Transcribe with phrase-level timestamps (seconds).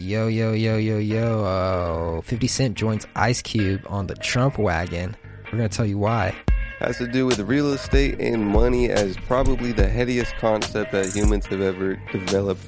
[0.00, 1.44] Yo, yo, yo, yo, yo.
[1.44, 5.14] Uh, 50 Cent joins Ice Cube on the Trump wagon.
[5.44, 6.34] We're going to tell you why.
[6.78, 11.44] Has to do with real estate and money as probably the headiest concept that humans
[11.46, 12.62] have ever developed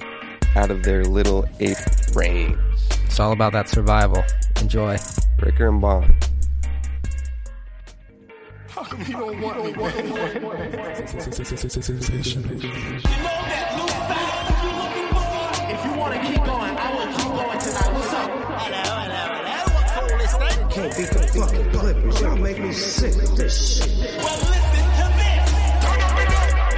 [0.57, 1.79] out of their little ape
[2.13, 2.59] brains.
[3.07, 4.23] It's all about that survival.
[4.61, 4.99] Enjoy.
[5.41, 6.15] Ricker and Bond.
[8.69, 9.73] How come you don't want me?
[9.73, 10.11] Want me?
[10.11, 10.45] Want
[14.53, 14.62] me?
[20.97, 22.21] Beat fucking Clippers.
[22.21, 24.17] Y'all make me sick with this shit.
[24.19, 25.53] Well, listen to this.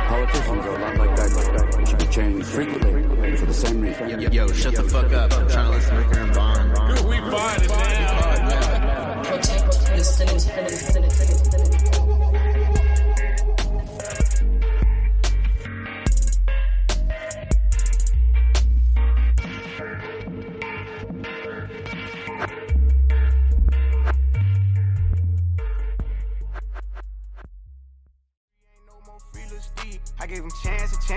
[0.08, 1.74] Politicians are a lot like that.
[1.78, 4.32] They should be changed frequently for the same reason.
[4.32, 5.32] Yo, shut the fuck up.
[5.32, 7.08] I'm trying to listen to and Bond.
[7.08, 9.22] We find it now.
[9.22, 11.90] protect the citizens.
[11.90, 11.93] I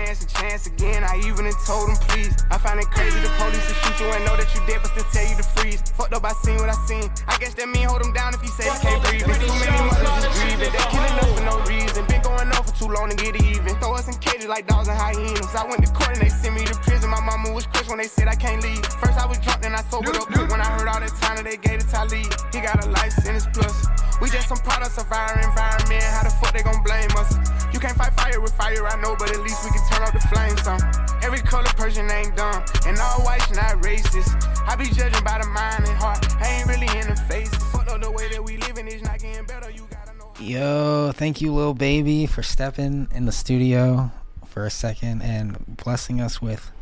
[0.08, 1.04] chance, a chance, again.
[1.04, 2.32] I even told him please.
[2.50, 4.88] I find it crazy the police will shoot you and know that you dead, but
[4.96, 5.84] still tell you to freeze.
[5.92, 7.04] Fucked up, I seen what I seen.
[7.28, 9.28] I guess that mean hold him down if he say he can't breathe.
[9.28, 10.72] Too many mothers just grieving.
[10.72, 12.00] They killing us for no reason.
[12.08, 13.76] Been going on for too long to get even.
[13.84, 15.52] Throw us in cages like dogs and hyenas.
[15.52, 17.12] I went to court and they sent me to prison.
[17.12, 18.80] My mama was crushed when they said I can't leave.
[19.04, 21.36] First I was drunk, then I sobered up quick when I heard all that time
[21.36, 22.32] that they gave to Talib.
[22.48, 23.76] He got a life sentence plus.
[24.24, 26.02] We just some products of our environment.
[26.16, 27.36] How the fuck they gon' blame us?
[27.76, 30.12] You can't fight fire with fire, I know, but at least we can turn up
[30.12, 30.80] the flames some.
[31.22, 34.42] Every color person ain't dumb, and all whites not racist.
[34.66, 36.24] I be judging by the mind and heart.
[36.40, 37.54] I ain't really in the face.
[37.72, 39.70] Fuck up the way that we living is not getting better.
[39.70, 40.32] You gotta know.
[40.40, 44.10] Yo, thank you, Lil Baby, for stepping in the studio
[44.46, 46.72] for a second and blessing us with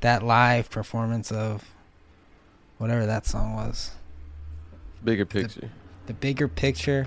[0.00, 1.64] that live performance of
[2.78, 3.92] whatever that song was.
[5.02, 5.70] Bigger picture.
[6.06, 7.06] The Bigger Picture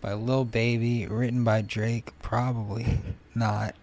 [0.00, 2.12] by Lil Baby, written by Drake.
[2.22, 3.00] Probably
[3.34, 3.74] not.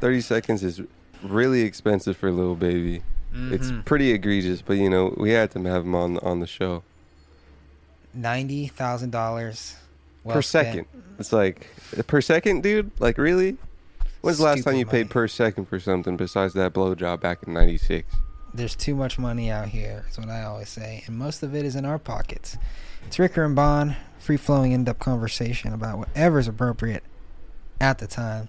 [0.00, 0.80] 30 seconds is
[1.22, 3.02] really expensive for Lil Baby.
[3.34, 3.84] It's Mhm.
[3.86, 6.82] pretty egregious, but you know, we had to have him on on the show.
[8.14, 9.76] Ninety thousand dollars
[10.28, 10.86] per second.
[11.18, 11.68] It's like
[12.06, 12.90] per second, dude?
[12.98, 13.56] Like really?
[14.20, 17.54] When's the last time you paid per second for something besides that blowjob back in
[17.54, 18.14] 96?
[18.54, 21.64] There's too much money out here, is what I always say, and most of it
[21.64, 22.56] is in our pockets.
[23.06, 27.02] It's Ricker and Bond, free flowing, in depth conversation about whatever's appropriate
[27.80, 28.48] at the time.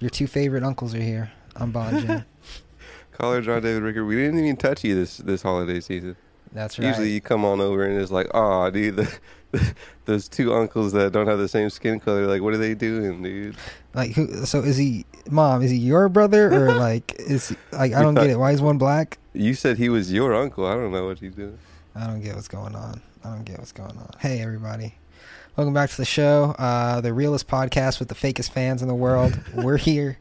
[0.00, 1.30] Your two favorite uncles are here.
[1.54, 2.24] I'm Bond Jim.
[3.12, 6.16] Caller John David Ricker, we didn't even touch you this this holiday season.
[6.52, 6.88] That's right.
[6.88, 9.74] Usually you come on over and it's like, oh, dude, the,
[10.06, 13.22] those two uncles that don't have the same skin color, like, what are they doing,
[13.22, 13.54] dude?
[13.94, 14.46] Like, who?
[14.46, 15.62] So is he, mom?
[15.62, 18.38] Is he your brother or like is he, like I don't thought- get it?
[18.38, 19.18] Why is one black?
[19.34, 20.66] You said he was your uncle.
[20.66, 21.58] I don't know what he's doing.
[21.94, 23.00] I don't get what's going on.
[23.24, 24.10] I don't get what's going on.
[24.18, 24.94] Hey, everybody.
[25.56, 28.94] Welcome back to the show, uh, the realest podcast with the fakest fans in the
[28.94, 29.38] world.
[29.54, 30.18] We're here.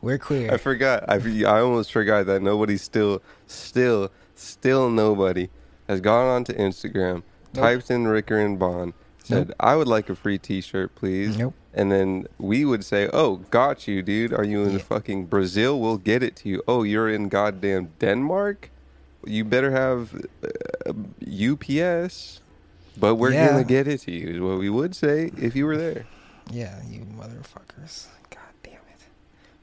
[0.00, 0.52] We're queer.
[0.52, 1.04] I forgot.
[1.08, 5.48] I, I almost forgot that nobody still, still, still nobody
[5.88, 7.22] has gone onto Instagram,
[7.54, 7.62] Nope.
[7.62, 9.56] typed in Ricker and Bond, said, Nope.
[9.60, 11.36] I would like a free t shirt, please.
[11.38, 11.54] Nope.
[11.72, 14.32] And then we would say, Oh, got you, dude.
[14.32, 14.78] Are you in Yeah.
[14.78, 15.78] fucking Brazil?
[15.80, 16.62] We'll get it to you.
[16.66, 18.70] Oh, you're in goddamn Denmark?
[19.26, 20.14] You better have
[20.86, 20.92] uh,
[21.52, 22.40] UPS.
[22.96, 23.58] But we're Yeah.
[23.58, 26.06] to get it to you, is what we would say if you were there.
[26.52, 28.06] Yeah, you motherfuckers.
[28.30, 29.02] God damn it.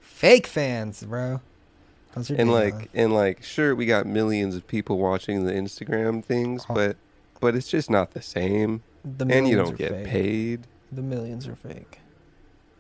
[0.01, 1.39] Fake fans, bro.
[2.29, 6.73] And like and like sure we got millions of people watching the instagram things Oh.
[6.73, 6.97] but
[7.39, 10.07] but it's just not the same the and you don't are get fake.
[10.07, 11.99] paid The millions are fake.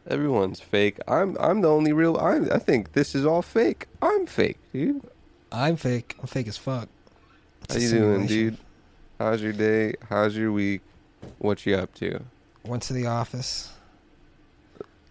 [0.05, 4.25] everyone's fake i'm i'm the only real i i think this is all fake i'm
[4.25, 5.01] fake dude
[5.51, 6.15] I'm fake.
[6.19, 6.87] I'm fake as fuck.
[7.63, 8.57] It's how you doing dude
[9.19, 10.81] how's your day how's your week
[11.37, 12.21] what you up to
[12.65, 13.71] Went to the office.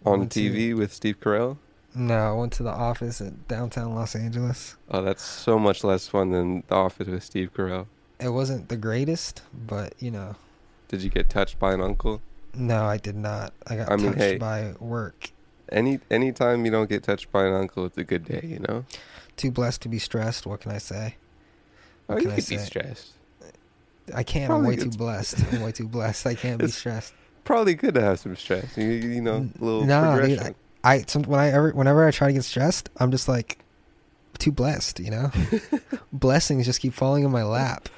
[0.05, 1.59] on Went to- tv with steve carell
[1.95, 4.77] No, I went to the office at downtown Los Angeles.
[4.91, 7.87] oh that's so much less fun than the office with steve carell
[8.19, 10.35] It wasn't the greatest, but you know,
[10.89, 12.21] did you get touched by an uncle
[12.53, 13.53] no, I did not.
[13.69, 14.39] I got I mean, touched hey.
[14.39, 15.31] by work.
[15.71, 18.85] any anytime you don't get touched by an uncle it's a good day you know
[19.41, 20.47] Too blessed to be stressed.
[20.47, 21.17] What can I say?
[22.11, 23.13] oh What you can I be stressed
[24.15, 24.49] I can't.
[24.49, 25.45] Probably I'm way too blessed.
[25.53, 26.27] I'm way too blessed.
[26.27, 27.15] I can't be stressed.
[27.45, 28.77] probably good to have some stress.
[28.77, 30.55] You, you know, a little Nah, dude, progression.
[30.83, 33.59] I some, when I ever whenever I try to get stressed, I'm just like
[34.39, 35.01] too blessed.
[35.01, 35.31] You know,
[36.13, 37.89] blessings just keep falling in my lap.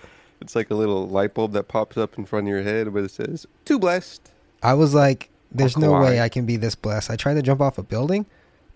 [0.40, 3.04] it's like a little light bulb that pops up in front of your head where
[3.04, 4.30] it says "Too blessed."
[4.62, 7.60] I was like, "There's no way I can be this blessed." I tried to jump
[7.60, 8.26] off a building.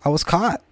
[0.04, 0.62] I was caught.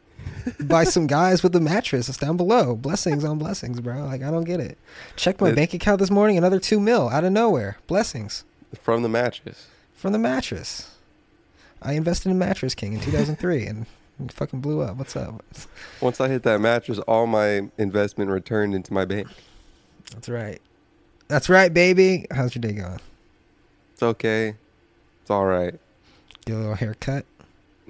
[0.60, 2.08] By some guys with a mattress.
[2.08, 2.74] It's down below.
[2.76, 4.04] Blessings on blessings, bro.
[4.04, 4.78] Like I don't get it.
[5.16, 6.36] Check my It- bank account this morning.
[6.38, 7.78] Another two mil out of nowhere.
[7.86, 8.44] Blessings
[8.82, 9.66] From the mattress.
[9.94, 10.90] from the mattress.
[11.82, 13.86] I invested in Mattress King in 2003 and
[14.22, 14.96] it fucking blew up.
[14.96, 15.44] What's up?
[16.00, 19.28] Once I hit that mattress, all my investment returned into my bank.
[20.12, 20.60] That's right.
[21.28, 22.26] That's right, baby.
[22.30, 23.00] How's your day going?
[23.92, 24.54] It's okay.
[25.22, 25.74] It's all right.
[26.46, 27.24] Get a little haircut.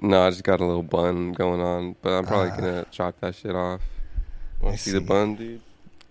[0.01, 2.55] No, I just got a little bun going on, but I'm probably Ah.
[2.57, 3.81] gonna chop that shit off.
[4.61, 5.61] Want I to see the bun, dude?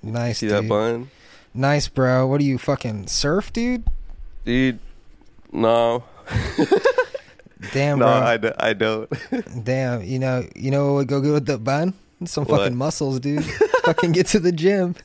[0.03, 0.57] Nice, see dude.
[0.65, 1.11] that bun,
[1.57, 2.27] Nice, bro.
[2.27, 3.85] What are you fucking surf, dude?
[4.45, 4.79] dude?
[5.53, 6.03] No,
[7.73, 8.13] Damn, no, bro.
[8.13, 9.09] I, d- I don't.
[9.65, 11.95] Damn, you know, you know what would go good with the bun?
[12.25, 12.61] Some What?
[12.61, 13.45] fucking muscles, dude.
[13.85, 14.97] fucking get to the gym,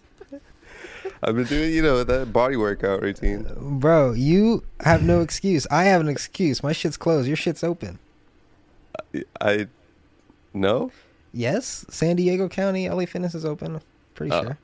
[1.21, 3.45] I've been doing, you know, that body workout routine.
[3.59, 4.13] bro.
[4.13, 5.67] You have no excuse.
[5.69, 6.63] I have an excuse.
[6.63, 7.27] My shit's closed.
[7.27, 7.99] Your shit's open.
[9.41, 9.67] I
[10.53, 10.91] no,
[11.31, 13.81] Yes, San Diego County LA Fitness is open.
[14.15, 14.41] Pretty Oh.
[14.41, 14.57] sure,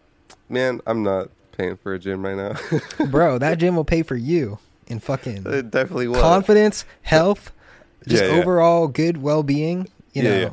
[0.50, 2.56] man, I'm not paying for a gym right now.
[3.08, 3.38] bro.
[3.38, 6.22] That gym will pay for you in fucking it definitely was.
[6.22, 7.52] confidence, health,
[8.08, 8.42] just Yeah, yeah.
[8.42, 9.90] overall good well-being.
[10.14, 10.50] You Yeah, know, yeah.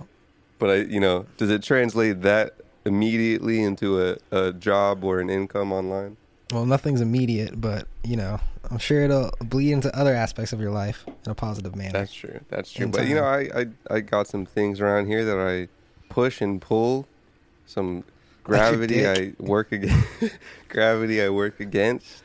[0.59, 2.53] But I, you know, does it translate that
[2.85, 6.17] immediately into a, a job or an income online?
[6.53, 8.39] Well, nothing's immediate, but you know,
[8.71, 11.93] I'm sure it'll bleed into other aspects of your life in a positive manner.
[11.93, 12.41] That's true.
[12.49, 12.85] That's true.
[12.87, 13.25] In But you know.
[13.25, 15.69] I, I I got some things around here that I
[16.13, 17.09] push and pull.
[17.67, 18.05] Some
[18.45, 20.09] gravity I work against.
[20.69, 22.23] gravity I work against.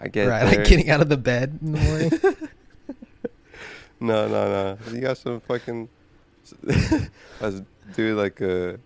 [0.00, 0.58] I get right, there.
[0.58, 2.10] like getting out of the bed in the morning.
[4.00, 4.92] No, no, no.
[4.92, 5.88] You got some fucking.
[6.68, 7.08] I
[7.40, 7.62] was
[7.94, 8.78] doing like a,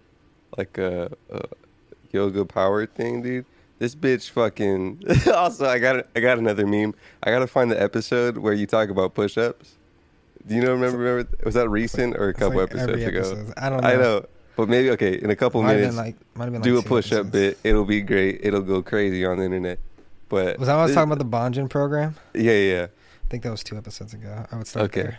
[0.57, 1.43] like a, a
[2.13, 3.45] yoga power thing, dude.
[3.79, 5.03] This bitch fucking.
[5.35, 6.95] also, I got I got another meme.
[7.23, 9.77] I gotta find the episode where you talk about push-ups.
[10.47, 10.73] Do you know?
[10.73, 10.99] Remember?
[10.99, 11.31] Remember?
[11.45, 13.19] Was that recent or a couple like episodes ago?
[13.19, 13.55] episode.
[13.57, 13.89] I don't know.
[13.89, 14.25] I know,
[14.57, 15.21] but maybe okay.
[15.21, 17.31] In a couple Might minutes, like, have do a push-up episodes.
[17.31, 17.59] bit.
[17.63, 18.41] It'll be great.
[18.43, 19.79] It'll go crazy on the internet.
[20.29, 22.17] But Was that I was talking about the Bonjin program?
[22.35, 22.73] Yeah, yeah.
[22.73, 22.83] yeah.
[22.85, 24.45] I think that was two episodes ago.
[24.51, 25.03] I would start Okay.
[25.03, 25.19] there.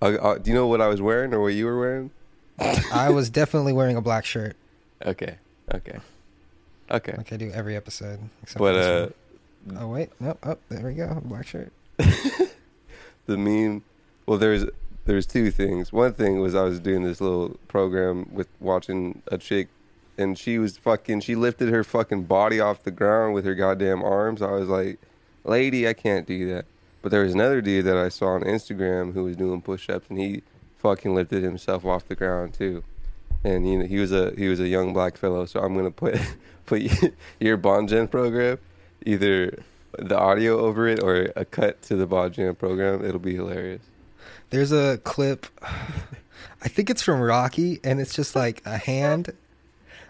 [0.00, 2.10] Uh, uh, do you know what I was wearing or what you were wearing?
[2.92, 4.56] I was definitely wearing a black shirt,
[5.06, 5.36] Okay.
[5.74, 5.98] Okay.
[6.90, 7.14] Okay.
[7.16, 8.18] like I do every episode.
[8.42, 11.72] Except But for uh, oh wait, nope, oh there we go, black shirt.
[11.98, 13.82] the meme.
[14.26, 14.66] Well, there's
[15.04, 15.92] there's two things.
[15.92, 19.68] One thing was I was doing this little program with watching a chick,
[20.16, 21.20] and she was fucking.
[21.20, 24.42] She lifted her fucking body off the ground with her goddamn arms.
[24.42, 24.98] I was like,
[25.44, 26.66] lady, I can't do that.
[27.02, 30.18] But there was another dude that I saw on Instagram who was doing push-ups, and
[30.18, 30.42] he
[30.78, 32.84] fucking lifted himself off the ground too.
[33.44, 35.46] And you know he was a he was a young black fellow.
[35.46, 36.16] So I'm gonna put
[36.66, 36.82] put
[37.40, 38.58] your Bongen program
[39.04, 39.62] either
[39.98, 43.04] the audio over it or a cut to the Bongen program.
[43.04, 43.82] It'll be hilarious.
[44.50, 45.46] There's a clip.
[46.64, 49.32] I think it's from Rocky, and it's just like a hand,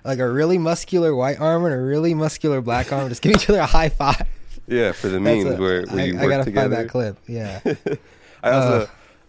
[0.05, 3.49] like a really muscular white arm and a really muscular black arm, just giving each
[3.49, 4.27] other a high five.
[4.67, 6.77] Yeah, for the memes a- where, where I, you I work gotta together.
[6.77, 7.17] find that clip.
[7.27, 7.61] Yeah.
[8.43, 8.87] I also, Uh.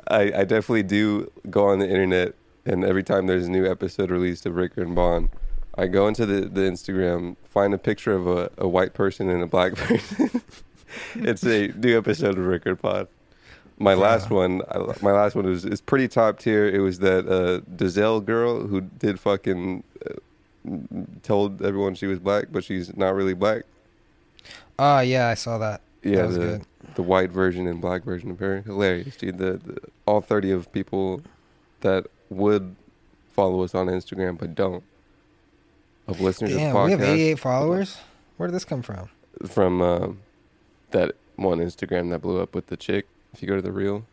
[0.09, 4.09] I, I definitely do go on the internet, and every time there's a new episode
[4.11, 5.29] released of Ricker and Bond,
[5.75, 9.41] I go into the, the Instagram, find a picture of a, a white person and
[9.41, 10.41] a black person.
[11.15, 13.07] it's a new episode of Ricker Pod.
[13.79, 16.67] My last one, I, my last one was is pretty top tier.
[16.67, 20.13] It was that uh, Dolezal girl who did fucking uh,
[21.23, 23.63] told everyone she was black, but she's not really black.
[24.77, 25.81] Oh yeah, I saw that.
[26.03, 26.65] Yeah, that was the good.
[26.95, 29.39] the white version and black version of her, hilarious, dude.
[29.39, 31.21] The, the all thirty of people
[31.81, 32.75] that would
[33.33, 34.83] follow us on Instagram but don't
[36.07, 37.97] of listeners Damn, of we have 88 followers.
[38.37, 39.09] Where did this come from?
[39.47, 40.19] from um,
[40.91, 43.07] that one Instagram that blew up with the chick.
[43.33, 44.05] If you go to the reel,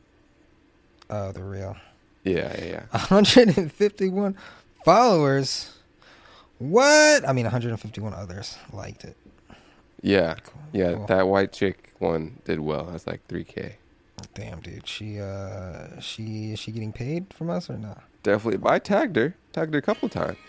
[1.10, 1.76] Oh, the real.
[2.24, 2.98] yeah, yeah, yeah.
[3.08, 4.36] 151
[4.84, 5.72] followers.
[6.58, 7.28] What?
[7.28, 9.16] I mean, 151 others liked it.
[10.02, 10.92] Yeah, Cool, yeah.
[10.94, 11.06] cool.
[11.06, 12.84] That white chick one did well.
[12.84, 13.76] That's like three k.
[14.34, 14.86] Damn, dude.
[14.86, 18.02] She uh, she is she getting paid from us or not?
[18.22, 18.68] Definitely.
[18.70, 19.34] I tagged her.
[19.52, 20.36] Tagged her a couple times.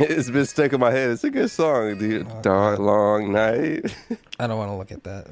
[0.00, 1.10] It's been stuck in my head.
[1.10, 2.24] It's a good song, dude.
[2.30, 3.92] Oh, Dark long night.
[4.38, 5.26] I don't want to look at that.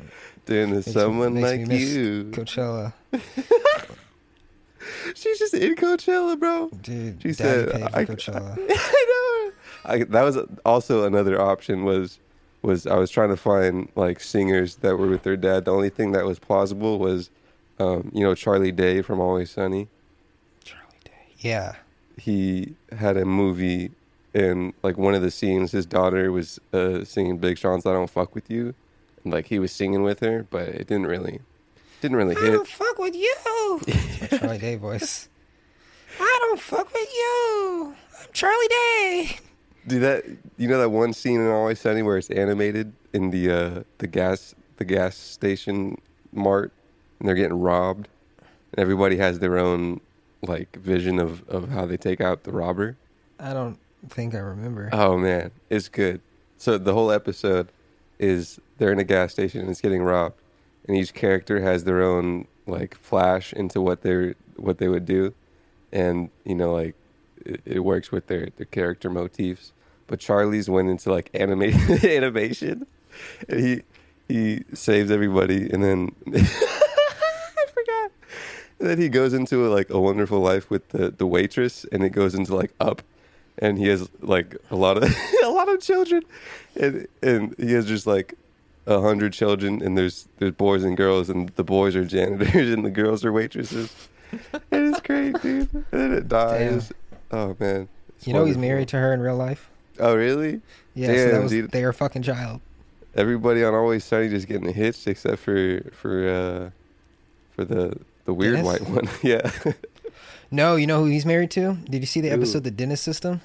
[0.48, 2.24] Makes me- someone me like you.
[2.32, 2.92] Coachella,
[5.14, 6.68] She's just in Coachella, bro.
[6.82, 7.22] dude.
[7.22, 8.58] She Daddy said, paid for I, Coachella.
[8.68, 9.52] I know.
[9.84, 11.84] I, that was also another option.
[11.84, 12.18] Was
[12.66, 15.64] was I was trying to find like singers that were with their dad.
[15.64, 17.30] The only thing that was plausible was,
[17.78, 19.88] um, you know, Charlie Day from Always Sunny.
[20.64, 21.12] Charlie Day.
[21.38, 21.76] Yeah.
[22.18, 23.92] He had a movie,
[24.34, 28.10] and like one of the scenes, his daughter was uh, singing Big Sean's "I Don't
[28.10, 28.74] Fuck with You,"
[29.22, 31.40] and like he was singing with her, but it didn't really,
[32.00, 32.52] didn't really I hit.
[32.52, 33.34] don't fuck with you.
[34.38, 35.28] Charlie Day voice.
[36.18, 37.94] I don't fuck with you.
[38.18, 39.38] I'm Charlie Day.
[39.86, 40.24] Do that?
[40.56, 44.06] You know that one scene in Always Sunny where it's animated in the uh, the
[44.06, 46.00] gas the gas station
[46.32, 46.72] mart,
[47.18, 48.08] and they're getting robbed,
[48.72, 50.00] and everybody has their own
[50.42, 52.96] like vision of of how they take out the robber.
[53.38, 53.78] I don't
[54.08, 54.90] think I remember.
[54.92, 56.20] Oh man, it's good.
[56.58, 57.68] So the whole episode
[58.18, 60.40] is they're in a gas station and it's getting robbed,
[60.86, 65.34] and each character has their own like flash into what they're what they would do,
[65.92, 66.94] and you know like
[67.44, 69.72] it, it works with their their character motifs.
[70.06, 72.86] But Charlie's went into like animate animation,
[73.48, 73.82] and he
[74.28, 78.10] he saves everybody, and then I forgot.
[78.78, 82.10] And then he goes into like a wonderful life with the the waitress, and it
[82.10, 83.02] goes into like up
[83.58, 85.04] and he has like a lot of
[85.44, 86.22] a lot of children,
[86.78, 88.34] and and he has just like
[88.86, 92.84] a hundred children, and there's there's boys and girls, and the boys are janitors and
[92.84, 93.92] the girls are waitresses.
[94.52, 95.72] it is great, dude.
[95.72, 96.92] And then it dies.
[97.30, 99.70] Oh man, It's you know he's married to her in real life.
[99.98, 100.60] Oh really?
[100.94, 101.70] Yeah, so Damn, that was dude.
[101.70, 102.60] their fucking child.
[103.14, 106.70] Everybody on Always Sunny just getting hitched except for for uh
[107.54, 108.80] for the the weird Dennis?
[108.80, 109.08] white one.
[109.22, 109.50] yeah.
[110.50, 111.74] No, you know who he's married to?
[111.90, 113.40] Did you see the episode The Dennis System?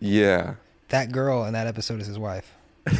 [0.00, 0.54] yeah.
[0.88, 2.52] That girl in that episode is his wife.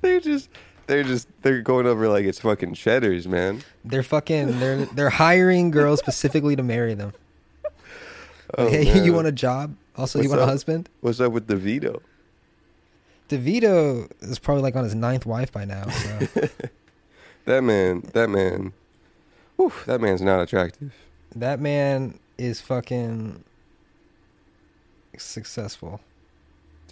[0.00, 0.48] They're just
[0.86, 3.62] they're just they're going over like it's fucking cheddars, man.
[3.84, 7.12] They're fucking they're they're hiring girls specifically to marry them.
[8.56, 9.04] Oh, hey, man.
[9.04, 9.74] you want a job?
[9.96, 10.88] Also, you What's want a husband?
[11.00, 12.00] What's up with DeVito?
[13.28, 15.88] DeVito is probably like on his ninth wife by now.
[15.88, 16.28] So
[17.46, 18.72] That man, that man,
[19.56, 20.92] whew, that man's not attractive.
[21.34, 23.44] that man is fucking
[25.16, 26.00] successful.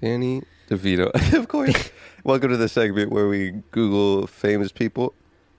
[0.00, 1.90] Danny DeVito, of course.
[2.25, 5.12] Welcome to the segment where we Google famous people.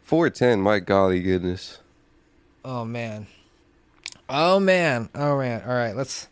[0.03, 1.79] 410, my golly goodness.
[2.63, 3.27] Oh man.
[4.29, 5.09] Oh man.
[5.13, 5.61] Oh man.
[5.67, 6.27] All right, let's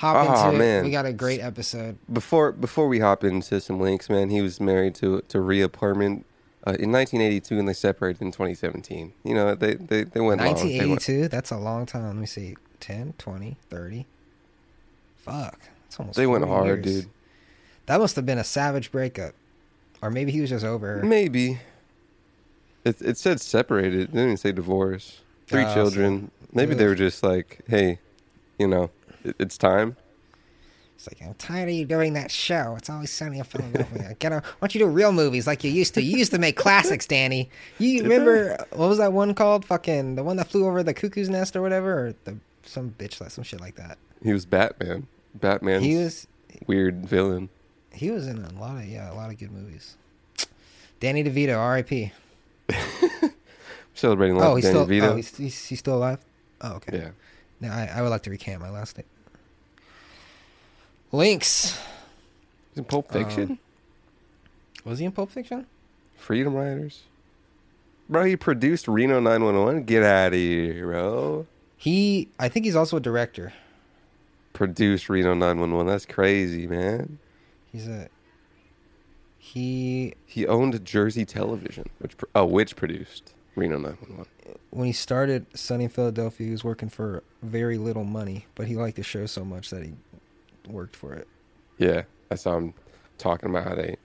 [0.00, 0.58] hop Oh, into it.
[0.58, 0.84] man.
[0.84, 1.98] We got a great episode.
[2.12, 6.24] Before before we hop into some links, man, he was married to to Rhea Perlman
[6.66, 9.12] uh, in 1982, and they separated in 2017.
[9.24, 10.54] You know, they they, they went long.
[10.54, 11.28] They went- 1982.
[11.28, 12.06] That's a long time.
[12.06, 12.56] Let me see.
[12.80, 14.06] 10, 20, 30.
[15.18, 15.58] Fuck.
[15.86, 17.02] It's almost They went hard, years.
[17.02, 17.10] dude.
[17.86, 19.34] That must have been a savage breakup.
[20.02, 21.02] Or maybe he was just over her.
[21.04, 21.58] Maybe.
[22.84, 24.00] It it said separated.
[24.00, 25.20] It didn't even say divorce.
[25.46, 26.30] Three Oh, so- children.
[26.52, 27.98] Maybe they were just like, hey,
[28.58, 28.90] you know, it,
[29.24, 29.96] it's time.
[30.96, 32.74] It's like, I'm tired of you doing that show.
[32.76, 34.14] It's always sunny in Philadelphia.
[34.18, 36.02] Get a, why don't you do real movies like you used to?
[36.02, 37.48] You used to make classics, Danny.
[37.78, 39.64] You remember what was that one called?
[39.64, 43.18] Fucking the one that flew over the cuckoo's nest or whatever, or the some bitch
[43.20, 43.96] like some shit like that.
[44.22, 45.06] He was Batman.
[45.34, 45.80] Batman.
[45.80, 46.26] He was
[46.66, 47.48] weird villain.
[47.94, 49.96] he was in a lot of yeah a lot of good movies.
[51.00, 52.12] Danny DeVito, R.I.P.
[53.94, 55.02] Celebrating life Oh, he's Danny still DeVito.
[55.12, 56.18] oh he's, he's he's still alive.
[56.60, 56.98] Oh okay.
[56.98, 57.10] yeah.
[57.60, 59.06] Now I, I would like to recant my last name.
[61.12, 61.78] Links.
[62.70, 63.50] He's in Pulp Fiction.
[63.50, 63.58] Um,
[64.84, 65.66] was he in Pulp Fiction?
[66.16, 67.02] Freedom Riders.
[68.08, 69.84] Bro, he produced Reno 911.
[69.84, 71.46] Get out of here, bro.
[71.76, 73.52] He I think he's also a director.
[74.52, 75.86] Produced Reno 911.
[75.86, 77.18] That's crazy, man.
[77.72, 78.08] He's a
[79.38, 84.26] he He owned Jersey Television, which oh, which produced Reno 911.
[84.70, 88.96] when he started Sunny Philadelphia, he was working for very little money, but he liked
[88.96, 89.92] the show so much that he
[90.68, 91.26] worked for it.
[91.78, 92.74] Yeah, I saw him
[93.18, 93.96] talking about how they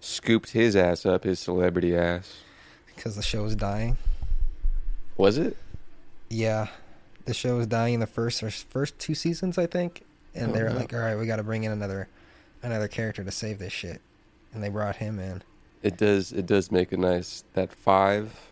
[0.00, 2.36] scooped his ass up, his celebrity ass.
[2.94, 3.96] Because the show was dying.
[5.16, 5.56] Was it?
[6.28, 6.68] Yeah,
[7.24, 10.02] the show was dying in the first or first two seasons, I think.
[10.34, 10.78] And Oh, they were oh, no.
[10.80, 12.08] like, "All right, we got to bring in another
[12.62, 14.00] another character to save this shit,"
[14.52, 15.42] and they brought him in.
[15.82, 16.32] It does.
[16.32, 18.50] It does make a nice that five.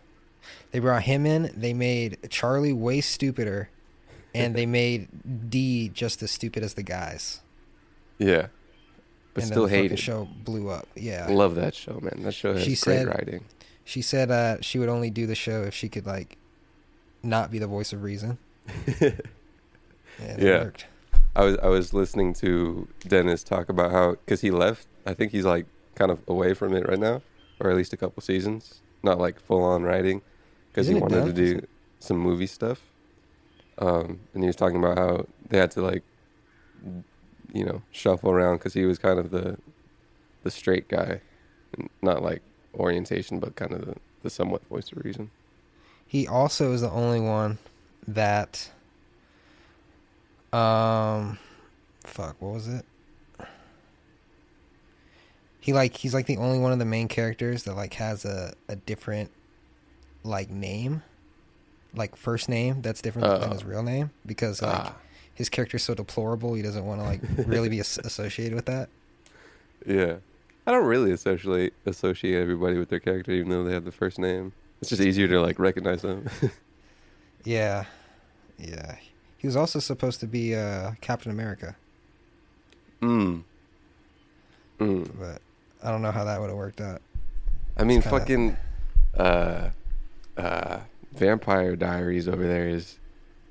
[0.73, 1.53] They brought him in.
[1.55, 3.69] They made Charlie way stupider,
[4.35, 7.39] and they made D just as stupid as the guys.
[8.17, 8.47] Yeah,
[9.33, 9.99] but and still then the hated.
[9.99, 10.87] show blew up.
[10.95, 12.23] Yeah, I Love that show, man.
[12.23, 13.45] That show has She great said- writing.
[13.85, 16.37] She said uh, she would only do the show if she could like
[17.21, 18.37] not be the voice of reason.
[20.37, 20.63] Yeah.
[20.65, 20.85] worked.
[21.35, 24.87] I was I was listening to Dennis talk about how because he left.
[25.05, 25.65] I think he's like
[25.95, 27.21] kind of away from it right now,
[27.59, 28.81] or at least a couple seasons.
[29.01, 30.21] Not like full on writing
[30.73, 31.67] because he wanted to do
[31.99, 32.81] some movie stuff.
[33.77, 36.03] Um, and he was talking about how they had to like,
[37.53, 39.57] you know, shuffle around because he was kind of the
[40.43, 41.21] the straight guy,
[42.01, 42.41] not like
[42.75, 45.29] orientation, but kind of the, the somewhat voice of reason.
[46.05, 47.59] He also is the only one
[48.07, 48.69] that
[50.51, 51.37] um
[52.03, 52.85] fuck, what was it?
[55.59, 58.53] He like he's like the only one of the main characters that like has a
[58.67, 59.31] a different
[60.23, 61.03] like name.
[61.95, 63.53] like first name that's different than Oh.
[63.53, 64.95] his real name because like Ah.
[65.33, 66.55] his character's so deplorable.
[66.55, 68.89] He doesn't want to like really be associated with that.
[69.85, 70.15] Yeah.
[70.65, 74.17] I don't really associate associate everybody with their character, even though they have the first
[74.17, 74.53] name.
[74.81, 76.27] It's just easier to like recognize them.
[77.45, 77.83] Yeah,
[78.57, 78.95] yeah.
[79.37, 81.75] He was also supposed to be uh, Captain America,
[83.01, 83.43] mm.
[84.79, 85.11] Mm.
[85.19, 85.41] but
[85.83, 87.01] I don't know how that would have worked out.
[87.75, 88.57] I mean, kinda- fucking
[89.17, 89.69] uh,
[90.37, 90.79] uh,
[91.13, 92.97] Vampire Diaries over there is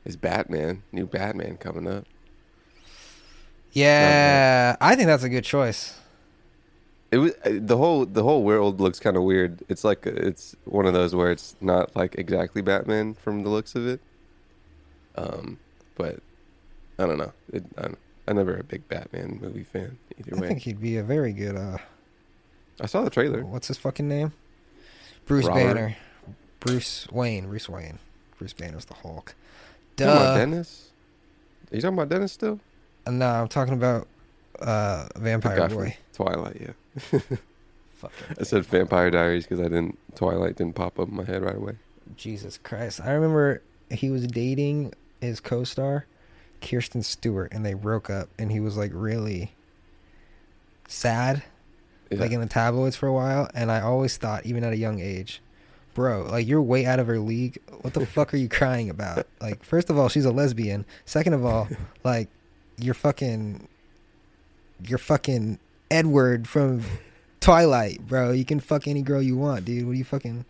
[0.04, 0.82] is Batman.
[0.92, 2.04] New Batman coming up.
[3.72, 5.98] Yeah, I think that's a good choice.
[7.10, 9.62] It was uh, the whole the whole world looks kind of weird.
[9.68, 13.74] It's like it's one of those where it's not like exactly Batman from the looks
[13.74, 14.00] of it.
[15.16, 15.58] Um,
[15.96, 16.20] but
[16.98, 17.32] I don't know.
[17.52, 17.88] It, I,
[18.28, 20.48] I'm never a big Batman movie fan either I way.
[20.48, 21.56] think he'd be a very good.
[21.56, 21.78] uh
[22.80, 23.44] I saw the trailer.
[23.44, 24.32] What's his fucking name?
[25.26, 25.74] Bruce Robert.
[25.74, 25.96] Banner.
[26.64, 27.46] Bruce Wayne.
[27.46, 27.98] Bruce Wayne.
[28.38, 29.34] Bruce Banner's the Hulk.
[29.96, 30.36] Talking about Duh.
[30.38, 30.90] Dennis?
[31.70, 32.60] Are you talking about Dennis still?
[33.06, 34.08] Uh, No, I'm talking about
[34.60, 35.96] uh Vampire Boy.
[36.12, 37.20] Twilight, yeah.
[38.38, 41.56] I said Vampire Diaries because I didn't Twilight didn't pop up in my head right
[41.56, 41.74] away.
[42.16, 43.00] Jesus Christ.
[43.00, 46.06] I remember he was dating his co-star
[46.60, 49.52] Kirsten Stewart and they broke up and he was like really
[50.88, 51.42] sad
[52.10, 52.18] Yeah.
[52.20, 55.00] like in the tabloids for a while and I always thought even at a young
[55.00, 55.40] age
[55.94, 59.26] bro like you're way out of her league what the fuck are you crying about
[59.40, 61.68] like first of all she's a lesbian second of all
[62.04, 62.28] like
[62.78, 63.68] you're fucking
[64.86, 65.58] you're fucking
[65.90, 66.82] Edward from
[67.40, 70.44] Twilight bro you can fuck any girl you want dude what are you fucking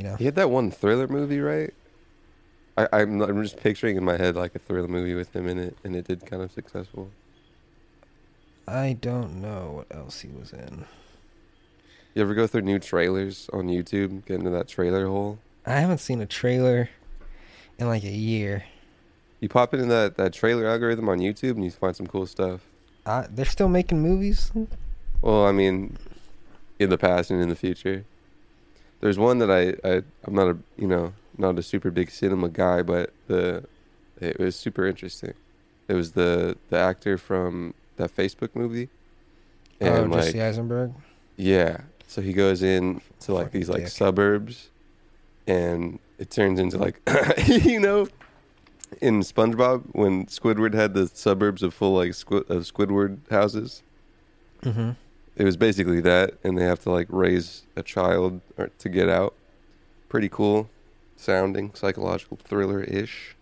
[0.00, 1.74] you know He had that one thriller movie, right?
[2.78, 5.58] I, I'm I'm just picturing in my head like a thriller movie with him in
[5.58, 7.10] it, and it did kind of successful.
[8.66, 10.86] I don't know what else he was in.
[12.14, 15.38] You ever go through new trailers on YouTube, get into that trailer hole?
[15.64, 16.90] I haven't seen a trailer
[17.78, 18.64] in like a year.
[19.40, 22.60] You pop into that, that trailer algorithm on YouTube and you find some cool stuff.
[23.06, 24.50] I, they're still making movies.
[25.22, 25.96] Well, I mean,
[26.80, 28.04] in the past and in the future.
[29.00, 32.48] There's one that I, I I'm not a you know not a super big cinema
[32.48, 33.64] guy, but the
[34.20, 35.34] it was super interesting.
[35.88, 38.88] It was the the actor from that Facebook movie,
[39.80, 40.92] oh, and like Jesse Eisenberg.
[41.36, 43.88] yeah, so he goes in to like these like dick.
[43.88, 44.68] suburbs,
[45.46, 47.00] and it turns into like
[47.46, 48.08] you know,
[49.00, 53.82] in SpongeBob when Squidward had the suburbs of full like squid of Squidward houses
[54.62, 54.90] Mm-hmm.
[55.36, 59.08] it was basically that, and they have to like raise a child or, to get
[59.08, 59.34] out.
[60.08, 60.68] Pretty cool
[61.16, 63.36] sounding, psychological thriller ish.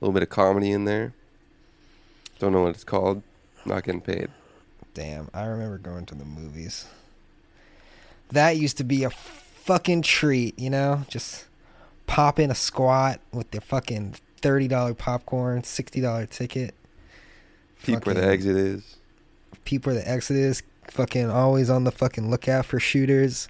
[0.00, 1.12] A little bit of comedy in there.
[2.40, 3.22] Don't know what it's called.
[3.64, 4.28] Not getting paid.
[4.94, 6.86] Damn, I remember going to the movies.
[8.32, 11.04] That used to be a fucking treat, you know?
[11.08, 11.46] Just
[12.06, 16.74] pop in a squat with the fucking thirty dollar popcorn, sixty dollar ticket.
[17.82, 18.96] Peep where the exit is.
[19.64, 20.62] peep where the exit is.
[20.88, 23.48] Fucking always on the fucking lookout for shooters.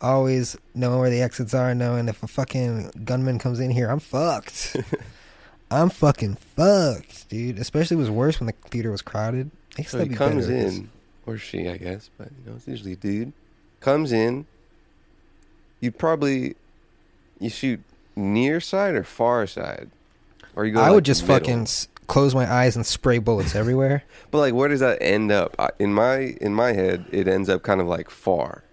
[0.00, 3.98] Always knowing where the exits are, knowing if a fucking gunman comes in here, I'm
[3.98, 4.76] fucked.
[5.70, 7.58] I'm fucking fucked, dude.
[7.58, 9.50] Especially it was worse when the theater was crowded.
[9.78, 10.90] I guess So he be comes in,
[11.26, 13.32] or she, I guess, but you know, it's usually a dude.
[13.86, 14.46] Comes in.
[15.80, 16.56] You probably
[17.38, 17.78] you shoot
[18.16, 19.90] near side or far side,
[20.56, 20.80] or you go.
[20.80, 21.36] I like, would just middle?
[21.38, 24.02] fucking s- close my eyes and spray bullets everywhere.
[24.32, 25.54] But like, where does that end up?
[25.56, 28.64] I, in my in my head, it ends up kind of like far.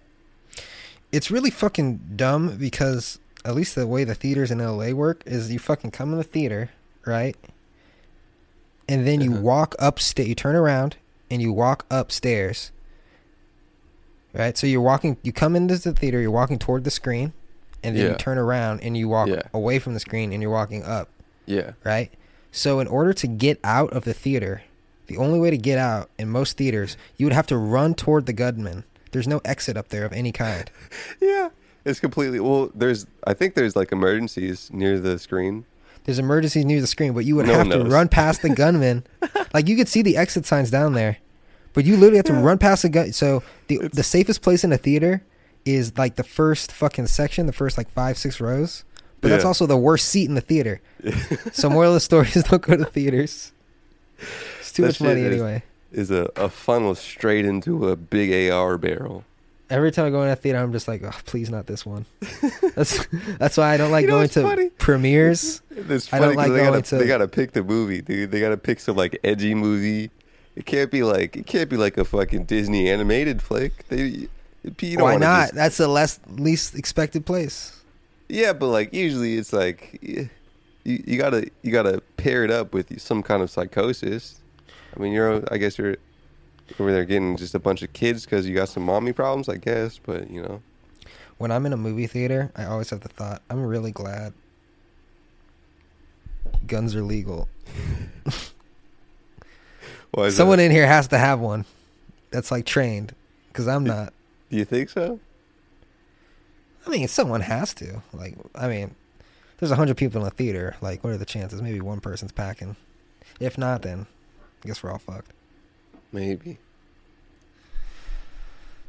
[1.12, 5.52] It's really fucking dumb because at least the way the theaters in LA work is
[5.52, 6.70] you fucking come in the theater,
[7.06, 7.36] right?
[8.88, 9.42] And then you Uh-huh.
[9.42, 10.96] walk upstairs, you turn around
[11.30, 12.72] and you walk upstairs.
[14.34, 14.58] Right?
[14.58, 17.32] So you're walking you come into the theater, you're walking toward the screen,
[17.82, 18.10] and then Yeah.
[18.12, 19.42] you turn around and you walk Yeah.
[19.52, 21.08] away from the screen and you're walking up,
[21.46, 21.72] Yeah.
[21.84, 22.10] right?
[22.50, 24.62] So in order to get out of the theater,
[25.06, 28.26] the only way to get out in most theaters, you would have to run toward
[28.26, 28.84] the gunman.
[29.12, 30.70] There's no exit up there of any kind.
[31.20, 31.50] Yeah.
[31.84, 32.70] It's completely well.
[32.74, 35.64] There's I think there's like emergencies near the screen.
[36.04, 39.04] There's emergencies near the screen, but you would No have to run past the gunman.
[39.52, 41.18] like you could see the exit signs down there,
[41.74, 43.12] but you literally have to run past the gun.
[43.12, 45.22] So the the safest place in a theater
[45.66, 48.84] is like the first fucking section, the first like five six rows.
[49.20, 49.48] But that's Yeah.
[49.48, 50.80] also the worst seat in the theater.
[51.52, 53.52] so moral of the story is don't go to theaters.
[54.60, 55.62] It's too That much money anyway.
[55.92, 59.24] Is a, a funnel straight into a big AR barrel.
[59.70, 62.04] Every time I go in a theater, I'm just like, oh, please not this one.
[62.74, 63.06] That's
[63.38, 64.68] that's why I don't like You know going to funny?
[64.70, 65.62] premieres.
[65.70, 68.30] It's I funny don't like they gotta, to- they gotta pick the movie, dude.
[68.30, 70.10] They gotta pick some like edgy movie.
[70.56, 73.86] It can't be like it can't be like a fucking Disney animated flick.
[73.88, 74.28] They
[74.96, 75.42] Why not?
[75.46, 77.80] just- That's the less least expected place.
[78.28, 80.28] Yeah, but like usually it's like you,
[80.84, 84.40] you gotta you gotta pair it up with some kind of psychosis.
[84.96, 85.96] I mean, you're I guess you're
[86.78, 89.56] over there getting just a bunch of kids because you got some mommy problems, I
[89.56, 89.98] guess.
[89.98, 90.62] But you know,
[91.36, 94.32] When I'm in a movie theater, I always have the thought, I'm really glad
[96.66, 97.48] guns are legal.
[100.14, 100.64] why is Someone that?
[100.64, 101.64] in here has to have one
[102.30, 103.14] that's like trained
[103.48, 104.12] because I'm not.
[104.50, 105.20] Do you think so?
[106.86, 108.02] I mean, someone has to.
[108.12, 108.94] Like, I mean,
[109.58, 110.76] there's a hundred people in a theater.
[110.80, 111.62] Like, what are the chances?
[111.62, 112.76] Maybe one person's packing.
[113.40, 114.06] If not, then
[114.64, 115.32] I guess we're all fucked.
[116.12, 116.58] Maybe.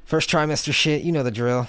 [0.05, 1.67] First trimester shit, you know the drill.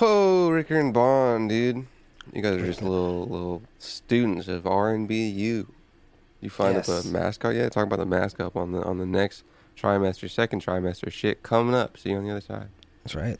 [0.00, 1.86] Oh, Ricker and Bond, dude.
[2.32, 5.68] You guys are just little little students of R and B U.
[6.44, 7.06] You find up Yes.
[7.06, 7.72] a mascot yet?
[7.72, 9.44] Talking about the mascot on the on the next
[9.76, 11.96] trimester, second trimester shit coming up.
[11.96, 12.68] See you on the other side.
[13.02, 13.38] That's right.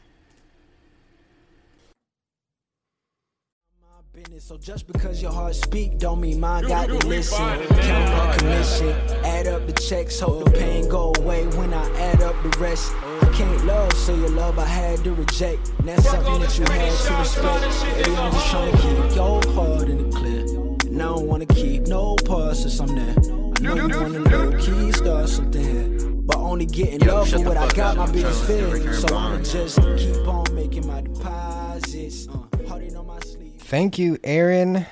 [4.38, 7.36] So just because your heart speak don't mean mine got to listen.
[7.38, 8.90] Count that commission,
[9.24, 12.92] add up the checks, hope the pain go away when I add up the rest.
[12.94, 15.72] I can't love, so your love I had to reject.
[15.78, 17.96] And that's something that you had to respect.
[17.96, 20.63] Baby, I'm just trying to keep your heart in the clear.
[20.94, 22.90] And I don't wanna keep no parts since I'm.
[22.96, 23.14] I
[23.60, 26.22] know you wanna low key start something.
[26.24, 28.92] But only getting love for what I got, my biggest fear.
[28.92, 32.28] So I'ma just keep on making my deposits.
[32.28, 32.34] Uh,
[32.72, 33.54] on my sleeve.
[33.58, 34.86] Thank you, Aaron.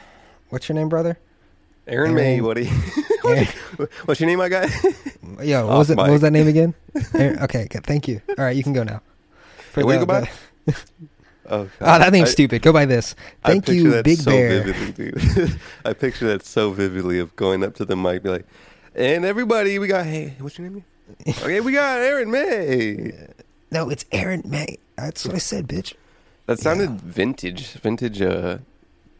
[0.49, 1.21] What's your name, brother?
[1.87, 2.71] Aaron May, Aaron- Woody.
[3.25, 3.47] Aaron-
[4.05, 4.69] What's your name, my guy?
[5.45, 5.97] Yo, what was it?
[5.99, 6.75] What was that name again?
[7.15, 7.87] Aaron, okay, good.
[7.87, 8.21] Thank you.
[8.31, 9.03] All right, you can go now.
[9.71, 10.21] For Hey, what do you the- go
[10.67, 10.75] the-
[11.53, 12.63] Oh, Oh, that name's I- stupid.
[12.63, 13.15] Go buy this.
[13.45, 14.63] Thank you, that Big so Bear.
[14.63, 15.61] Vividly, dude.
[15.85, 18.47] I picture that so vividly of going up to the mic, be like,
[18.95, 20.85] "And everybody, we got hey, what's your name?
[21.21, 23.13] again?" okay, we got Aaron May.
[23.71, 24.79] No, it's Aaron May.
[24.97, 25.93] That's what I said, bitch.
[26.47, 28.59] That sounded vintage, vintage, uh,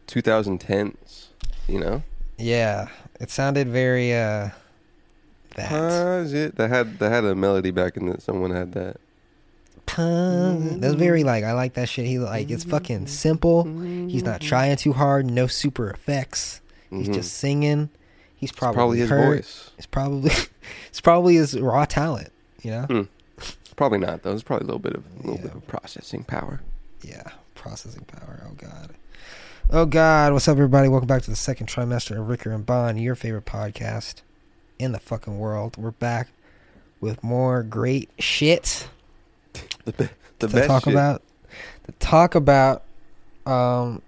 [0.07, 1.27] 2010s.
[1.67, 2.03] You know,
[2.37, 2.87] Yeah,
[3.19, 4.49] it sounded very uh
[5.55, 6.33] that.
[6.33, 6.55] It.
[6.55, 8.21] That had that had a melody back in it.
[8.21, 8.97] Someone had that.
[9.87, 12.05] That's very like I like that shit.
[12.05, 13.63] He like it's fucking simple.
[13.65, 15.29] He's not trying too hard.
[15.29, 16.61] No super effects.
[16.89, 17.13] He's Mhm.
[17.13, 17.89] just singing.
[18.35, 19.71] He's probably, probably his voice.
[19.77, 20.31] It's probably
[20.89, 22.29] it's probably his raw talent.
[22.61, 22.81] You know.
[22.83, 23.01] Hmm.
[23.75, 24.33] Probably not though.
[24.33, 26.61] It's probably a little bit of a little bit of processing power.
[27.01, 27.23] Yeah,
[27.55, 28.43] processing power.
[28.49, 28.91] Oh god.
[29.69, 30.33] Oh god.
[30.33, 30.87] What's up, everybody?
[30.87, 34.15] Welcome back to the second trimester of Ricker and Bond, your favorite podcast
[34.79, 35.77] in the fucking world.
[35.77, 36.29] We're back
[37.01, 38.87] with more great shit.
[39.85, 40.93] The, be- the to best talk shit.
[40.93, 41.21] about
[41.85, 42.83] to talk about
[43.45, 44.01] um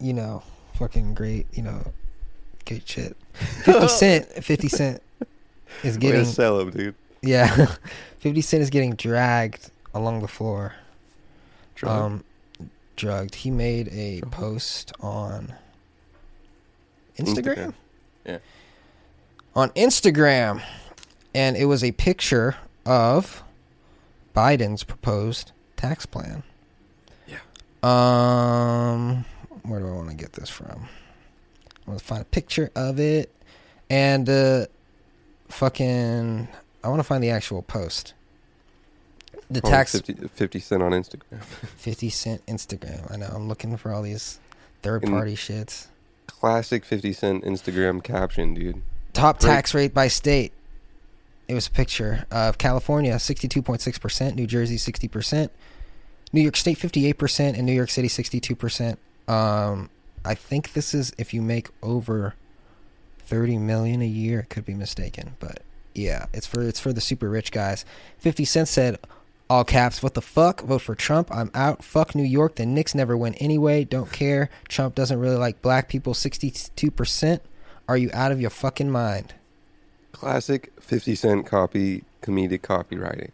[0.00, 0.42] you know
[0.74, 1.82] fucking great you know
[2.66, 3.16] great shit
[3.64, 5.02] 50 cent 50 cent
[5.82, 6.94] is Way to getting sell him, dude.
[7.22, 7.66] yeah
[8.18, 10.74] 50 cent is getting dragged along the floor
[11.74, 11.92] Drug.
[12.00, 12.24] um
[12.96, 15.52] drugged he made a post on
[17.18, 17.74] instagram, Instagram.
[18.24, 18.38] Yeah.
[19.56, 20.62] on instagram
[21.34, 23.42] and it was a picture of
[24.34, 26.42] biden's proposed tax plan
[27.26, 27.38] Yeah.
[27.82, 29.24] um
[29.62, 30.88] where do i want to get this from
[31.86, 33.30] i want to find a picture of it
[33.90, 34.66] and uh
[35.48, 36.48] fucking
[36.82, 38.14] i want to find the actual post
[39.50, 41.42] the Oh, tax 50, 50 cent on Instagram.
[41.76, 43.12] 50 cent Instagram.
[43.12, 43.26] I know.
[43.30, 44.40] I'm looking for all these
[44.82, 45.88] third In- party shits.
[46.26, 48.80] Classic 50 cent Instagram caption, dude.
[49.12, 49.50] Top Great.
[49.50, 50.52] tax rate by state.
[51.46, 55.50] It was a picture of California, 62.6%, New Jersey, 60%,
[56.32, 58.96] New York State, 58%, and New York City, 62%.
[59.28, 59.90] Um,
[60.24, 62.34] I think this is if you make over
[63.18, 64.40] 30 million a year.
[64.40, 65.62] I could be mistaken, but
[65.94, 67.84] yeah, it's for it's for the super rich guys.
[68.18, 68.98] 50 Cent said,
[69.48, 70.62] all caps, what the fuck?
[70.62, 71.28] Vote for Trump.
[71.30, 71.84] I'm out.
[71.84, 72.56] Fuck New York.
[72.56, 73.84] The Knicks never win anyway.
[73.84, 74.48] Don't care.
[74.68, 76.14] Trump doesn't really like black people.
[76.14, 77.40] 62%.
[77.86, 79.34] Are you out of your fucking mind?
[80.14, 83.30] Classic 50 cent copy, comedic copywriting.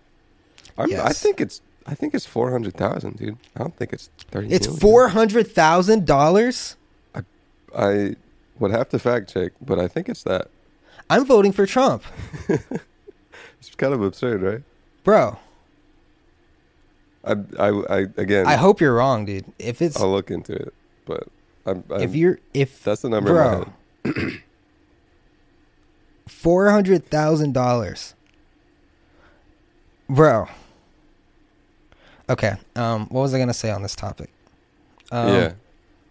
[0.79, 3.37] I'm, I think it's I think it's 400,000, dude.
[3.55, 6.75] I don't think it's 30 It's $400,000?
[7.77, 8.17] I
[8.59, 10.49] would have to fact check, but I think it's that.
[11.09, 12.03] I'm voting for Trump.
[13.61, 14.63] It's kind of absurd, right?
[15.05, 15.39] Bro,
[17.25, 19.45] I, I, I again, I hope you're wrong, dude.
[19.59, 20.73] If it's I'll look into it,
[21.05, 21.29] but
[21.67, 23.67] I'm, I'm if you're if that's the number
[24.05, 24.41] in
[26.45, 26.85] my bro, head.
[27.11, 28.15] $400,000.
[30.09, 30.49] Bro.
[32.29, 32.55] Okay.
[32.77, 34.31] Um what was I going to say on this topic?
[35.13, 35.53] Um, yeah.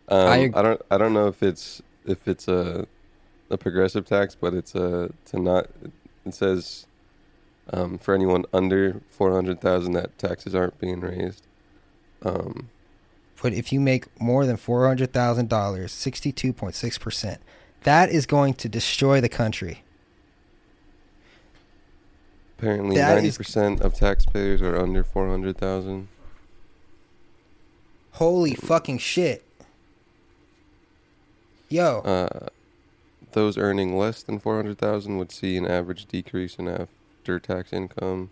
[0.09, 2.87] Um, I I, don't I don't know if it's if it's a
[3.49, 5.67] a progressive tax, but it's a to not.
[6.25, 6.87] It says
[7.71, 11.45] um, for anyone under four hundred thousand that taxes aren't being raised.
[12.23, 12.69] Um,
[13.41, 17.41] but if you make more than four hundred thousand dollars, sixty-two point six percent,
[17.83, 19.83] that is going to destroy the country.
[22.59, 26.09] Apparently, That ninety is- percent of taxpayers are under four hundred thousand.
[28.13, 29.45] Holy fucking shit!
[31.69, 32.47] Yo, Uh,
[33.31, 38.29] those earning less than four hundred thousand would see an average decrease in after-tax income.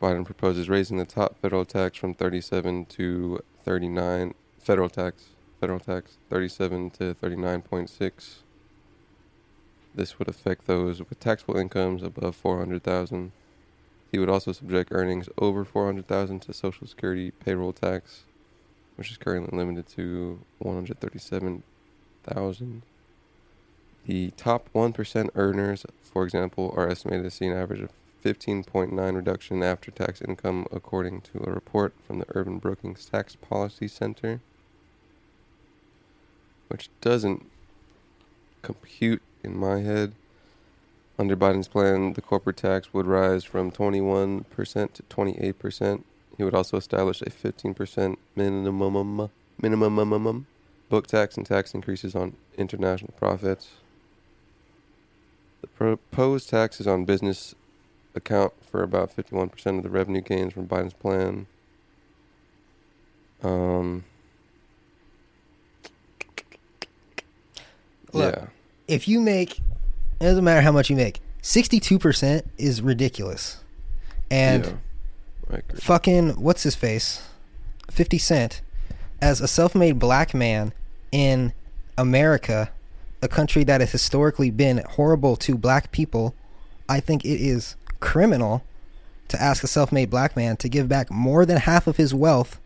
[0.00, 4.34] Biden proposes raising the top federal tax from thirty-seven to thirty-nine.
[4.58, 5.26] Federal tax,
[5.60, 8.42] federal tax, thirty-seven to thirty-nine point six.
[9.94, 13.32] This would affect those with taxable incomes above four hundred thousand.
[14.10, 18.22] He would also subject earnings over four hundred thousand to Social Security payroll tax,
[18.96, 21.62] which is currently limited to one hundred thirty-seven
[22.24, 22.82] thousand.
[24.06, 28.64] The top one percent earners, for example, are estimated to see an average of fifteen
[28.64, 33.36] point nine reduction in after-tax income, according to a report from the Urban Brookings Tax
[33.36, 34.40] Policy Center,
[36.68, 37.44] which doesn't
[38.62, 40.12] compute in my head.
[41.18, 44.44] Under Biden's plan, the corporate tax would rise from 21%
[44.92, 46.02] to 28%.
[46.36, 50.46] He would also establish a 15% minimum minimum minimum
[50.88, 53.70] book tax and tax increases on international profits.
[55.60, 57.54] The proposed taxes on business
[58.14, 61.46] account for about 51% of the revenue gains from Biden's plan.
[63.42, 64.04] Um,
[68.12, 68.46] Look, yeah.
[68.92, 71.20] If you make, it doesn't matter how much you make.
[71.40, 73.58] Sixty-two percent is ridiculous,
[74.30, 74.78] and
[75.50, 77.28] yeah, fucking what's his face,
[77.90, 78.60] Fifty Cent,
[79.20, 80.72] as a self-made black man
[81.10, 81.52] in
[81.98, 82.70] America,
[83.20, 86.34] a country that has historically been horrible to black people,
[86.88, 88.62] I think it is criminal
[89.28, 92.60] to ask a self-made black man to give back more than half of his wealth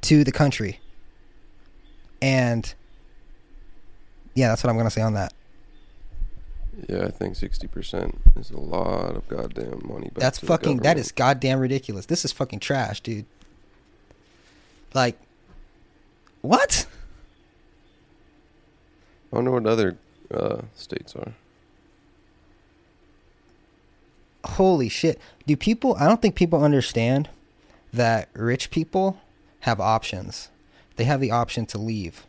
[0.00, 0.80] to the country.
[2.22, 2.74] And
[4.34, 5.32] yeah, that's what I'm gonna say on that.
[6.88, 10.08] Yeah, I think 60% is a lot of goddamn money.
[10.08, 10.78] Back That's fucking.
[10.78, 11.14] That government.
[11.14, 12.06] goddamn ridiculous.
[12.06, 13.26] This is fucking trash, dude.
[14.92, 15.16] Like,
[16.40, 16.86] what?
[19.32, 19.96] I wonder what other
[20.32, 21.32] uh, states are.
[24.44, 25.20] Holy shit.
[25.46, 25.96] Do people.
[25.98, 27.28] I don't think people understand
[27.92, 29.20] that rich people
[29.60, 30.50] have options.
[30.96, 32.26] They have the option to leave.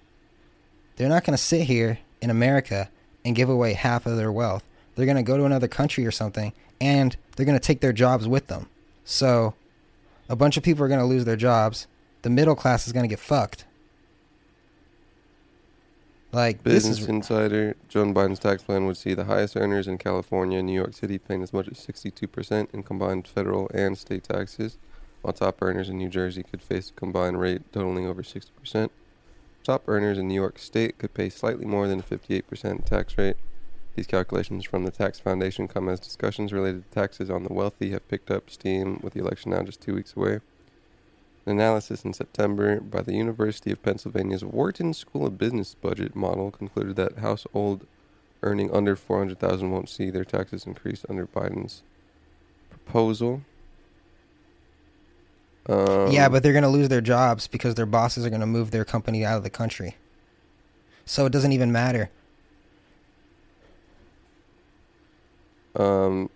[0.96, 2.90] They're not going to sit here in America
[3.24, 4.64] and give away half of their wealth.
[4.96, 7.94] They're going to go to another country or something and they're going to take their
[7.94, 8.70] jobs with them.
[9.04, 9.54] So,
[10.28, 11.88] a bunch of people are going to lose their jobs.
[12.24, 13.66] The middle class is going to get fucked.
[16.32, 17.08] Like, this Business is.
[17.08, 20.94] Insider, Joe Biden's tax plan would see the highest earners in California and New York
[20.94, 24.78] City paying as much as 62% in combined federal and state taxes,
[25.22, 28.90] while top earners in New Jersey could face a combined rate totaling over 60%.
[29.66, 33.36] Top earners in New York State could pay slightly more than a 58% tax rate.
[33.96, 37.90] These calculations from the Tax Foundation come as discussions related to taxes on the wealthy
[37.90, 40.34] have picked up steam with the election now just two weeks away.
[41.48, 46.52] An analysis in September by the University of Pennsylvania's Wharton School of Business budget model
[46.52, 47.88] concluded that household
[48.44, 51.82] earning under 400,000 won't see their taxes increase under Biden's
[52.70, 53.42] proposal.
[55.68, 58.48] Um, yeah, but they're going to lose their jobs because their bosses are going to
[58.48, 59.96] move their company out of the country.
[61.06, 62.12] So it doesn't even matter.
[65.76, 66.30] um,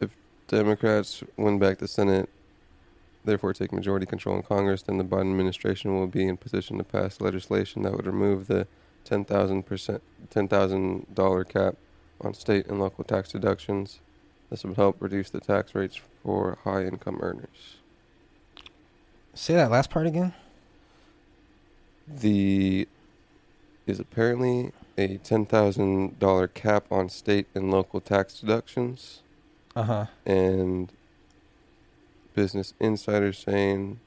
[0.00, 0.10] if
[0.48, 2.28] Democrats win back the Senate,
[3.24, 6.84] therefore take majority control in Congress, then the Biden administration will be in position to
[6.84, 8.66] pass legislation that would remove the
[9.04, 11.76] ten thousand percent, ten thousand dollar cap
[12.20, 14.00] on state and local tax deductions.
[14.50, 17.79] This would help reduce the tax rates for high income earners.
[19.40, 20.34] Say that last part again.
[22.06, 22.86] The
[23.86, 29.22] is apparently a ten thousand dollar cap on state and local tax deductions.
[29.74, 30.06] Uh huh.
[30.26, 30.92] and
[32.34, 33.98] Business Insider saying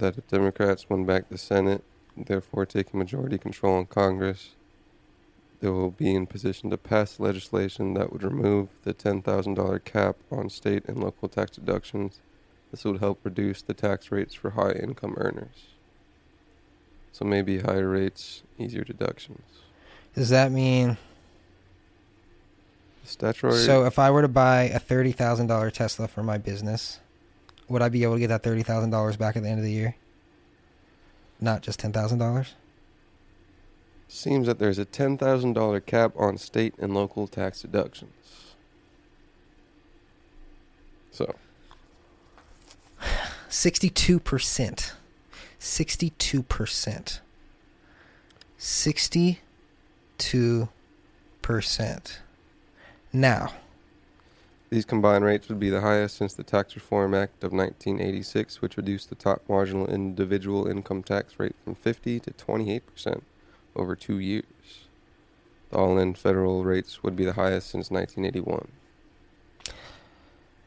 [0.00, 1.82] that if Democrats win back the Senate,
[2.14, 4.50] therefore taking majority control in Congress,
[5.60, 10.50] they will be in position to pass legislation that would remove the $10,000 cap on
[10.50, 12.20] state and local tax deductions.
[12.74, 15.68] This would help reduce the tax rates for high income earners.
[17.12, 19.44] So maybe higher rates, easier deductions.
[20.16, 20.96] Does that mean
[23.04, 23.58] Statutory.
[23.58, 23.84] so?
[23.84, 26.98] If I were to buy a thirty thousand dollar Tesla for my business,
[27.68, 29.64] would I be able to get that thirty thousand dollars back at the end of
[29.64, 29.94] the year?
[31.40, 32.54] Not just ten thousand dollars.
[34.08, 38.54] Seems that there's a $10,000 cap on state and local tax deductions.
[41.12, 41.34] So,
[43.54, 44.94] Sixty-two percent.
[45.60, 47.20] Sixty-two percent.
[48.58, 49.38] Sixty-two
[51.40, 52.18] percent.
[53.12, 53.52] Now,
[54.70, 58.76] These combined rates would be the highest since the Tax Reform Act of 1986, which
[58.76, 63.22] reduced the top marginal individual income tax rate from 50 to 28 percent
[63.76, 64.88] over two years.
[65.70, 68.66] The all-in federal rates would be the highest since 1981.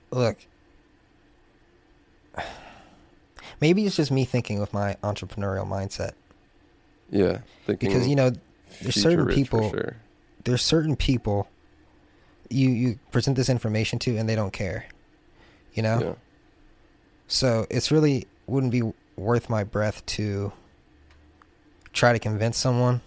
[0.09, 0.37] look.
[3.59, 6.11] Maybe it's just me thinking with my entrepreneurial mindset.
[7.09, 8.31] Yeah, thinking Because you know,
[8.81, 9.95] there's certain people sure.
[10.43, 11.47] there's certain people
[12.49, 14.85] you you present this information to and they don't care.
[15.73, 15.99] You know?
[16.01, 16.13] Yeah.
[17.27, 18.83] So it's really wouldn't be
[19.15, 20.51] worth my breath to
[21.93, 23.01] try to convince someone.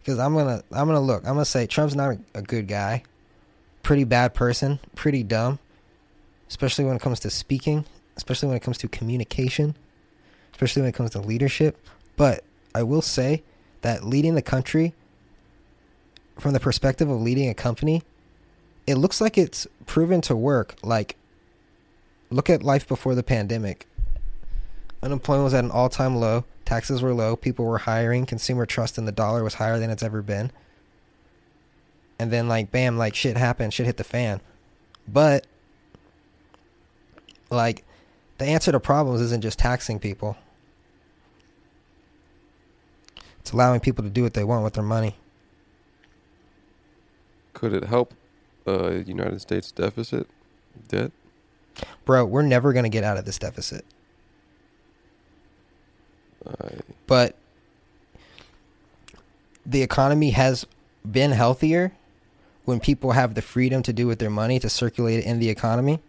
[0.00, 1.22] Because I'm gonna I'm gonna look.
[1.24, 3.04] I'm gonna say Trump's not a, a good guy,
[3.82, 5.58] pretty bad person, pretty dumb,
[6.48, 7.84] especially when it comes to speaking,
[8.16, 9.76] especially when it comes to communication,
[10.52, 11.78] especially when it comes to leadership.
[12.16, 12.44] But
[12.74, 13.42] I will say
[13.82, 14.94] that leading the country,
[16.38, 18.02] from the perspective of leading a company,
[18.86, 20.76] it looks like it's proven to work.
[20.82, 21.16] Like
[22.32, 23.86] look at life before the pandemic.
[25.02, 26.44] Unemployment was at an all time low.
[26.64, 27.36] Taxes were low.
[27.36, 28.24] People were hiring.
[28.24, 30.50] Consumer trust in the dollar was higher than it's ever been.
[32.18, 33.74] And then, like, bam, like shit happened.
[33.74, 34.40] Shit hit the fan.
[35.08, 35.46] But,
[37.50, 37.84] like,
[38.42, 40.36] the answer to problems isn't just taxing people,
[43.40, 45.16] it's allowing people to do what they want with their money.
[47.52, 48.14] Could it help
[48.66, 50.26] uh, United States deficit
[50.88, 51.12] debt?
[52.04, 53.84] Bro, we're never going to get out of this deficit.
[56.46, 57.36] I but
[59.64, 60.66] the economy has
[61.08, 61.92] been healthier
[62.64, 65.48] when people have the freedom to do with their money to circulate it in the
[65.48, 66.00] economy.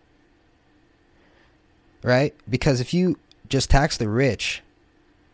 [2.04, 2.36] Right?
[2.50, 3.18] Because if you
[3.50, 4.62] just tax the rich,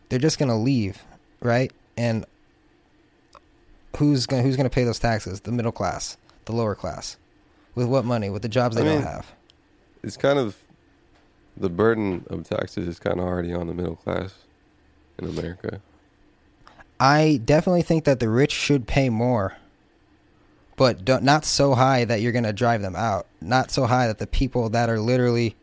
[0.08, 1.02] they're just going to leave,
[1.40, 1.72] right?
[1.96, 2.24] And
[3.96, 5.40] who's going who's going to pay those taxes?
[5.40, 7.16] The middle class, the lower class.
[7.74, 8.30] With what money?
[8.30, 9.32] With the jobs they I mean, don't have.
[10.02, 10.56] it's kind of
[11.56, 14.34] the burden of taxes is kind of already on the middle class
[15.18, 15.80] in America.
[16.98, 19.56] I definitely think that the rich should pay more,
[20.76, 23.26] but don't, not so high that you're going to drive them out.
[23.40, 25.56] Not so high that the people that are literally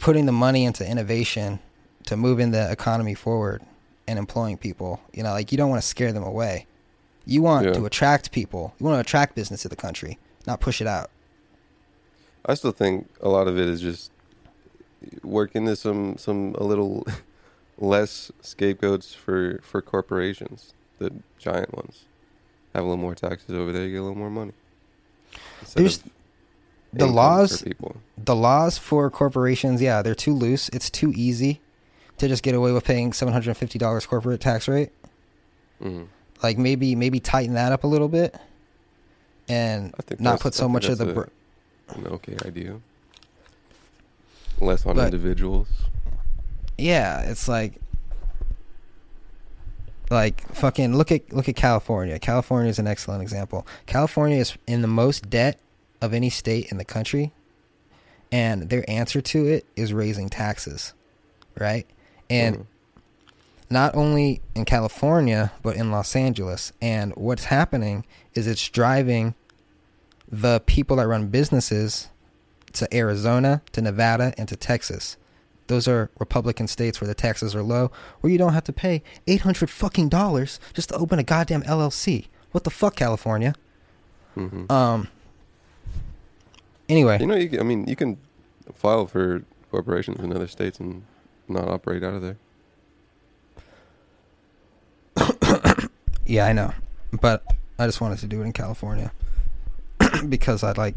[0.00, 1.60] putting the money into innovation
[2.06, 3.62] to moving the economy forward
[4.08, 6.66] and employing people, you know, like you don't want to scare them away.
[7.26, 7.72] You want Yeah.
[7.74, 8.74] to attract people.
[8.80, 11.10] You want to attract business to the country, not push it out.
[12.44, 14.10] I still think a lot of it is just
[15.22, 17.06] working to some some a little
[17.78, 22.04] less scapegoats for for corporations, the giant ones.
[22.74, 24.52] Have a little more taxes over there, you get a little more money.
[25.60, 26.10] Instead There's of
[26.92, 27.64] the laws
[28.18, 30.68] the laws for corporations, yeah, they're too loose.
[30.70, 31.60] It's too easy
[32.18, 34.90] to just get away with paying seven hundred and fifty dollars corporate tax rate.
[35.82, 36.08] Mhm.
[36.42, 38.34] Like maybe maybe tighten that up a little bit,
[39.48, 41.10] and not put so much of the.
[41.10, 41.22] a- Br-
[41.90, 42.76] an okay idea.
[44.60, 45.68] Less on But- individuals.
[46.76, 47.74] yeah, it's like
[50.10, 52.18] like fucking look at look at California.
[52.18, 53.66] California is an excellent example.
[53.86, 55.58] California is in the most debt
[56.00, 57.32] of any state in the country,
[58.32, 60.92] and their answer to it is raising taxes,
[61.58, 61.86] right?
[62.28, 62.66] And Mhm.
[63.70, 66.72] not only in California but in Los Angeles.
[66.80, 69.34] And what's happening is it's driving
[70.30, 72.08] the people that run businesses
[72.74, 75.16] to Arizona, to Nevada, and to Texas.
[75.66, 79.02] Those are Republican states where the taxes are low, where you don't have to pay
[79.26, 82.28] eight hundred fucking dollars just to open a goddamn LLC.
[82.52, 83.54] What the fuck, California?
[84.36, 84.70] Mhm.
[84.70, 85.08] Um.
[86.90, 88.18] Anyway, You know, you can, I mean, you can
[88.74, 91.02] file for corporations in other states and
[91.48, 92.36] not operate out of there.
[96.26, 96.72] yeah, I know,
[97.20, 97.44] but
[97.78, 99.12] I just wanted to do it in California
[100.28, 100.94] because I'd like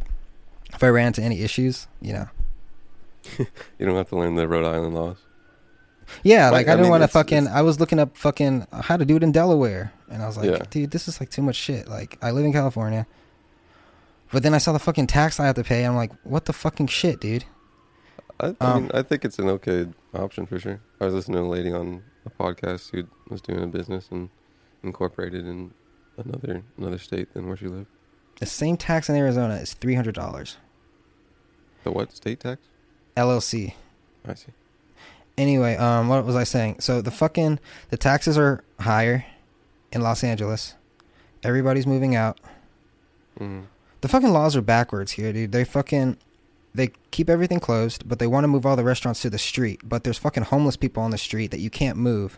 [0.73, 2.27] if I ran into any issues, you know.
[3.79, 5.17] You don't have to learn the Rhode Island laws.
[6.23, 7.37] Yeah, But, like I I didn't mean, want to it's- fucking.
[7.43, 10.37] it's- I was looking up fucking how to do it in Delaware, and I was
[10.37, 10.63] like, Yeah.
[10.69, 11.87] dude, this is like too much shit.
[11.87, 13.07] Like I live in California,
[14.33, 15.83] but then I saw the fucking tax I have to pay.
[15.83, 17.45] And I'm like, what the fucking shit, dude?
[18.39, 20.81] I, I Um, mean, I think it's an okay option for sure.
[20.99, 24.29] I was listening to a lady on a podcast who was doing a business and
[24.83, 25.73] incorporated in
[26.17, 27.87] another another state than where she lived.
[28.39, 30.57] The same tax in Arizona is three hundred dollars.
[31.83, 32.61] The what state tax?
[33.15, 33.75] LLC.
[34.27, 34.51] I see.
[35.37, 36.77] Anyway, um, what was I saying?
[36.79, 37.59] So the fucking
[37.89, 39.25] the taxes are higher
[39.91, 40.75] in Los Angeles.
[41.43, 42.39] Everybody's moving out.
[43.39, 43.65] Mhm.
[44.03, 45.53] The fucking laws are backwards here, dude.
[45.53, 46.17] They fucking
[46.75, 49.79] they keep everything closed, but they want to move all the restaurants to the street.
[49.81, 52.37] But there's fucking homeless people on the street that you can't move.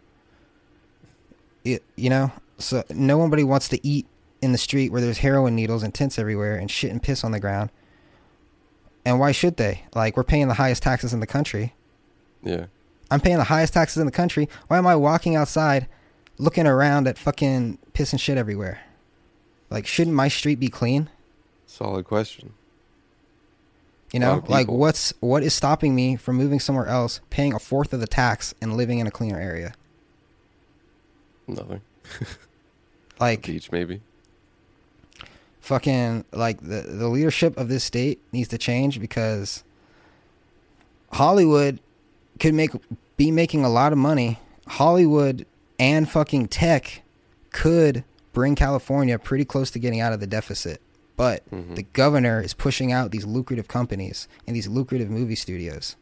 [1.63, 4.05] It, you know, so nobody wants to eat
[4.43, 7.31] in the street where there's heroin needles and tents everywhere and shit and piss on
[7.31, 7.71] the ground.
[9.03, 9.85] And why should they?
[9.95, 11.73] Like we're paying the highest taxes in the country.
[12.43, 12.67] Yeah.
[13.09, 14.49] I'm paying the highest taxes in the country.
[14.67, 15.87] Why am I walking outside
[16.37, 18.81] looking around at fucking piss and shit everywhere?
[19.71, 21.09] Like shouldn't my street be clean?
[21.75, 22.53] Solid question.
[24.13, 27.91] You know, like what's what is stopping me from moving somewhere else, paying a fourth
[27.91, 29.73] of the tax, and living in a cleaner area?
[31.47, 31.81] Nothing.
[33.17, 34.01] Like Beach maybe.
[35.61, 39.63] fucking like the the leadership of this state needs to change because
[41.13, 41.79] Hollywood
[42.41, 42.71] could make
[43.15, 44.39] be making a lot of money.
[44.67, 45.45] Hollywood
[45.79, 47.03] and fucking tech
[47.51, 48.03] could
[48.33, 50.81] bring California pretty close to getting out of the deficit.
[51.17, 51.75] But Mhm.
[51.75, 55.95] the governor is pushing out these lucrative companies and these lucrative movie studios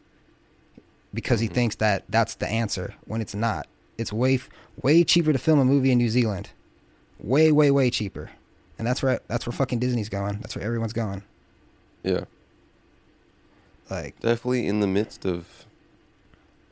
[1.13, 3.67] because he thinks that that's the answer when it's not.
[3.97, 4.39] It's way
[4.81, 6.49] way cheaper to film a movie in New Zealand.
[7.19, 8.31] Way way way cheaper.
[8.79, 10.39] And that's where that's where fucking Disney's going.
[10.41, 11.21] That's where everyone's going.
[12.01, 12.25] Yeah.
[13.89, 15.65] Like Definitely in the midst of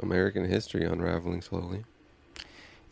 [0.02, 1.84] American history unraveling slowly.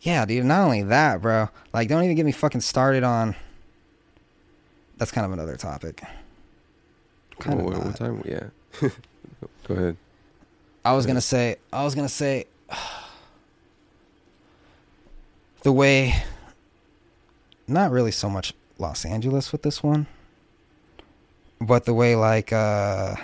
[0.00, 0.44] Yeah, dude.
[0.46, 1.48] Not only that, bro.
[1.74, 3.34] Like, don't even get me fucking started on.
[5.00, 6.02] That's kind of another topic.
[7.38, 7.78] Kind Well, of.
[7.78, 8.22] what, what time?
[8.22, 8.48] Yeah.
[9.66, 9.96] Go ahead.
[10.84, 11.56] I was gonna say.
[11.72, 12.44] I was gonna say.
[15.62, 16.14] The way.
[17.66, 20.06] Not really so much Los Angeles with this one,
[21.60, 23.14] but the way like uh,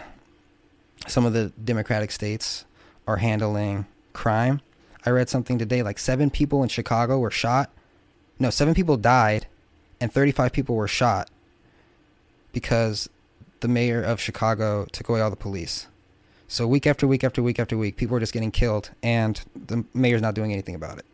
[1.07, 2.66] some of the Democratic states
[3.07, 4.61] are handling crime.
[5.07, 7.70] I read something today like seven people in Chicago were shot.
[8.39, 9.47] No, seven people died,
[9.99, 11.31] and 35 people were shot
[12.57, 13.11] because
[13.61, 15.88] the mayor of Chicago took away all the police.
[16.48, 19.84] So week after week after week after week, people are just getting killed, and the
[19.92, 21.04] mayor's not doing anything about it.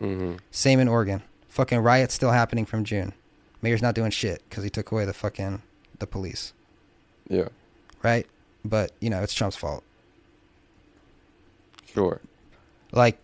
[0.00, 0.36] Mm-hmm.
[0.50, 1.22] Same in Oregon.
[1.48, 3.12] Fucking riots still happening from June.
[3.60, 5.60] Mayor's not doing shit because he took away the fucking
[5.98, 6.54] the police,
[7.28, 7.48] Yeah.
[8.02, 8.26] right?
[8.64, 9.84] But you know it's Trump's fault.
[11.92, 12.18] Sure.
[12.92, 13.18] like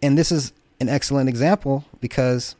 [0.00, 2.54] and this is an excellent example because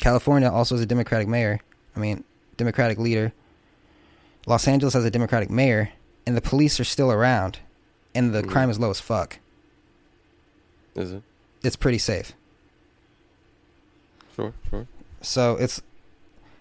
[0.00, 1.60] California also has a Democratic mayor.
[1.96, 2.24] I mean,
[2.56, 3.32] Democratic leader.
[4.46, 5.90] Los Angeles has a Democratic mayor,
[6.26, 7.58] and the police are still around,
[8.14, 8.48] and the Mhm.
[8.50, 9.38] crime is low as fuck.
[10.94, 11.22] Is it?
[11.62, 12.32] It's pretty safe.
[14.36, 14.52] Sure.
[14.70, 14.86] Sure.
[15.22, 15.80] So it's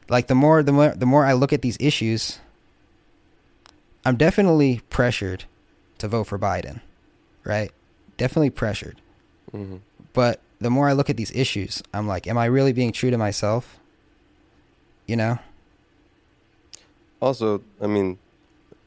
[0.09, 2.39] like the more the more the more I look at these issues,
[4.05, 5.45] I'm definitely pressured
[5.97, 6.81] to vote for Biden,
[7.43, 7.71] right?
[8.17, 9.01] Definitely pressured.
[9.51, 9.77] Mm-hmm.
[10.13, 13.09] But the more I look at these issues, I'm like, am I really being true
[13.11, 13.77] to myself?
[15.07, 15.39] You know?
[17.23, 18.19] Also, I mean,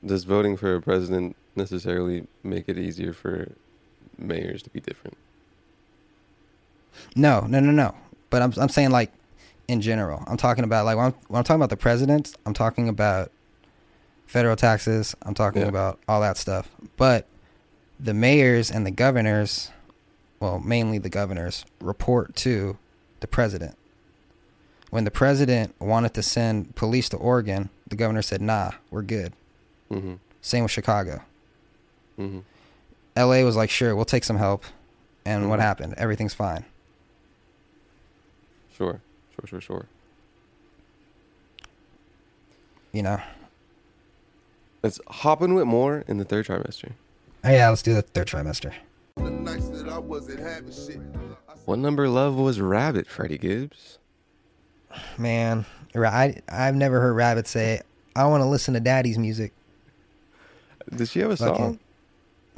[0.04, 3.52] does voting for a president necessarily make it easier for
[4.18, 5.16] mayors to be different?
[7.14, 7.94] No, no, no, no.
[8.28, 9.10] But I'm I'm saying like
[9.68, 10.22] in general.
[10.26, 13.32] I'm talking about like when I'm, when I'm talking about the president, I'm talking about
[14.26, 15.14] federal taxes.
[15.22, 15.68] I'm talking Yeah.
[15.68, 16.68] about all that stuff.
[16.98, 17.26] But
[17.98, 19.70] the mayors and the governors,
[20.40, 22.76] well, mainly the governors, report to
[23.20, 23.76] the president.
[24.90, 29.32] When the president wanted to send police to Oregon, the governor said, "Nah, we're good."
[29.90, 30.14] Mm-hmm.
[30.40, 31.22] Same with Chicago.
[32.18, 32.40] Mm-hmm.
[33.16, 34.64] LA was like, "Sure, we'll take some help."
[35.24, 35.62] And what Mhm.
[35.62, 35.94] happened?
[35.96, 36.64] Everything's fine.
[38.76, 39.00] Sure.
[39.34, 39.46] Sure.
[39.48, 39.60] Sure.
[39.60, 39.86] Sure.
[42.92, 43.20] You know.
[44.82, 46.92] Let's hop in with more in the third trimester.
[47.42, 48.72] Oh, yeah, let's do the third trimester.
[51.64, 53.98] What number love was Rabbit, Freddie Gibbs?
[55.18, 57.80] Man, I I've never heard Rabbit say,
[58.14, 59.52] "I want to listen to Daddy's music."
[60.94, 61.78] Did she have a Fucking- song?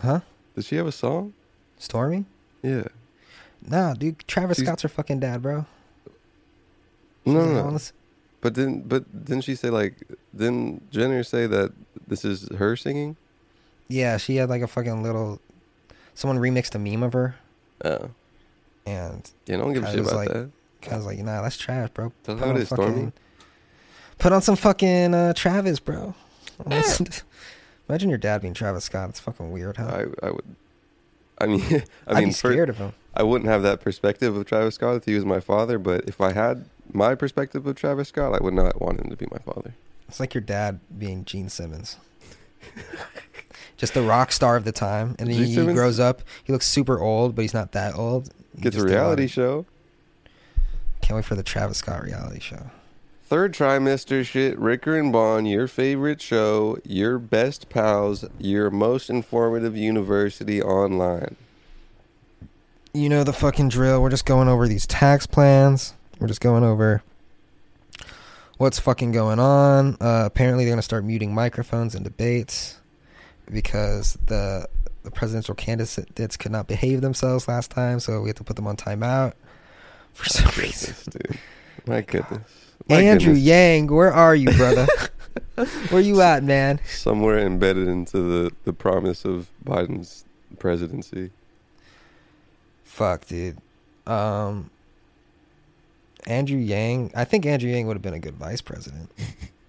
[0.01, 0.20] Huh?
[0.55, 1.32] Did she have a song?
[1.80, 2.24] Stormi?
[2.62, 2.84] Yeah.
[3.66, 4.18] No, dude.
[4.28, 5.66] Travis She's- Scott's her fucking dad, bro.
[7.24, 7.64] No, She's no, like, "I no.
[7.64, 7.80] wanna
[8.41, 9.95] But didn't but didn't she say like
[10.36, 11.72] didn't Jenner say that
[12.07, 13.16] this is her singing?
[13.89, 15.41] Yeah, she had like a fucking little.
[16.14, 17.36] Someone remixed a meme of her,
[17.84, 18.11] Oh.
[18.86, 20.51] and Yeah, don't give a I shit was about like- that.
[20.90, 23.12] I was like, "Nah, that's trash, bro." Her on it is, fucking-
[24.18, 26.14] Put on some fucking uh, Travis, bro.
[27.88, 29.08] Imagine your dad being Travis Scott.
[29.10, 30.04] It's fucking weird, huh?
[30.22, 30.44] I I would
[31.38, 31.62] I mean
[32.06, 32.92] I I'd mean be for- scared of him.
[33.14, 36.20] I wouldn't have that perspective of Travis Scott if he was my father, but if
[36.20, 39.38] I had my perspective of Travis Scott, I would not want him to be my
[39.38, 39.74] father.
[40.08, 41.96] It's like your dad being Gene Simmons.
[43.76, 45.14] Just the rock star of the time.
[45.18, 46.22] And then Gene he Simmons- grows up.
[46.44, 48.30] He looks super old, but he's not that old.
[48.56, 49.66] You Gets a just did lot reality show.
[51.09, 52.70] Can't wait for the Travis Scott reality show.
[53.24, 59.74] Third trimester shit, Ricker and Bond, your favorite show, your best pals, your most informative
[59.74, 61.36] university online.
[62.92, 64.02] You know the fucking drill.
[64.02, 65.94] We're just going over these tax plans.
[66.20, 67.02] We're just going over
[68.59, 69.96] what's fucking going on.
[70.02, 72.80] Uh, apparently, they're gonna start muting microphones in debates
[73.50, 74.68] because the
[75.04, 78.66] the presidential candidates could not behave themselves last time, so we have to put them
[78.66, 79.32] on timeout
[80.18, 80.94] for some reason.
[81.10, 81.38] Dude.
[81.86, 82.42] My goodness.
[82.88, 83.44] My Andrew goodness.
[83.44, 84.86] Yang, where are you, brother?
[85.90, 86.80] where you at, man?
[86.86, 90.24] Somewhere embedded into the, the promise of Biden's
[90.58, 91.30] presidency.
[92.84, 93.58] Fuck, dude.
[94.06, 94.70] Um,
[96.26, 97.12] Andrew Yang.
[97.14, 99.10] I think Andrew Yang would have been a good vice president.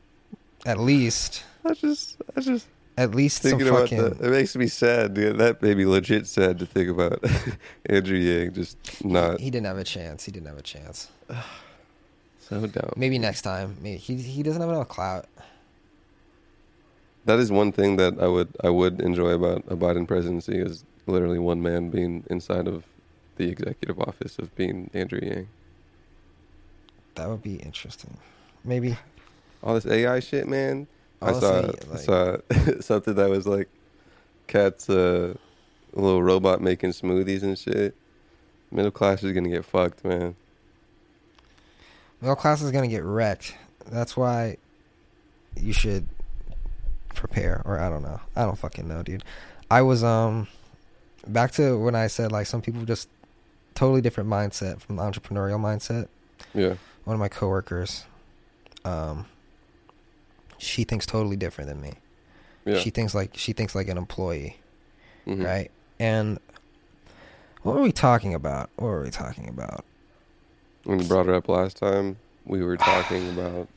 [0.65, 2.67] at least, I just, I just
[2.99, 3.97] at least some thinking about fucking.
[3.97, 4.21] that.
[4.21, 5.37] It makes me sad, dude.
[5.37, 7.23] That made me legit sad to think about
[7.85, 10.25] Andrew Yang just not He didn't have a chance.
[10.25, 11.09] He didn't have a chance.
[12.39, 12.91] so dumb.
[12.97, 13.77] Maybe next time.
[13.81, 15.27] Maybe he he doesn't have enough clout.
[17.23, 20.83] That is one thing that I would I would enjoy about a Biden presidency is
[21.07, 22.83] literally one man being inside of
[23.37, 25.47] the executive office of being Andrew Yang.
[27.15, 28.17] That would be interesting.
[28.65, 28.97] Maybe.
[29.63, 30.87] All this AI shit, man.
[31.21, 32.37] I saw like- saw
[32.81, 33.67] something that was like
[34.47, 35.33] cat's uh,
[35.95, 37.95] a little robot making smoothies and shit.
[38.71, 40.35] Middle class is gonna get fucked, man.
[42.21, 43.55] Middle class is gonna get wrecked.
[43.89, 44.57] That's why
[45.59, 46.07] you should
[47.15, 48.19] prepare, or I don't know.
[48.35, 49.23] I don't fucking know, dude.
[49.71, 50.47] I was um
[51.27, 53.09] back to when I said like some people just
[53.75, 56.07] totally different mindset from the entrepreneurial mindset.
[56.53, 56.75] Yeah.
[57.05, 58.05] One of my coworkers,
[58.85, 59.25] um,
[60.59, 61.93] she thinks totally different than me.
[62.65, 62.77] Yeah.
[62.79, 64.57] She thinks like she thinks like an employee,
[65.25, 65.43] Mhm.
[65.45, 65.71] right?
[65.99, 66.39] And
[67.63, 68.69] what were we talking about?
[68.75, 69.83] What were we talking about?
[70.83, 73.67] When you brought her up last time, we were talking about.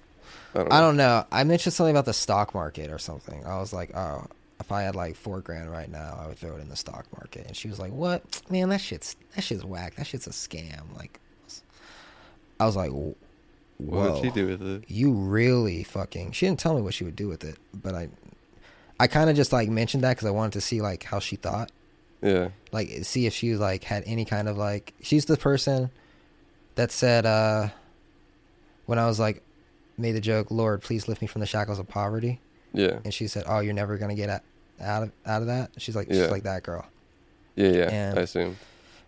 [0.55, 0.77] I don't know.
[0.77, 1.25] I don't know.
[1.33, 3.45] I mentioned something about the stock market or something.
[3.47, 4.27] I was like, oh,
[4.61, 7.07] if I had like four grand right now, I would throw it in the stock
[7.17, 7.47] market.
[7.47, 8.23] And she was like, what?
[8.51, 9.95] Man, that shit's that shit's whack.
[9.97, 10.95] That shit's a scam.
[10.97, 11.19] Like,
[12.61, 12.91] I was like,
[13.87, 13.99] whoa.
[14.01, 14.85] What would she do with it?
[14.89, 16.33] You really fucking.
[16.33, 18.09] She didn't tell me what she would do with it, but I,
[19.01, 21.37] I kind of just like mentioned that because I wanted to see like how she
[21.37, 21.71] thought
[22.23, 22.49] Yeah.
[22.73, 25.91] like see if she was like had any kind of like she's the person
[26.77, 27.69] that said uh
[28.87, 29.43] when I was like
[29.99, 32.41] made the joke, Lord, please lift me from the shackles of poverty.
[32.73, 32.99] Yeah.
[33.05, 34.41] And she said, Oh, you're never gonna get out
[34.81, 35.71] out of out of that.
[35.79, 36.23] She's like Yeah.
[36.23, 36.87] she's like that girl.
[37.57, 37.91] Yeah, yeah.
[37.91, 38.57] And- I assume.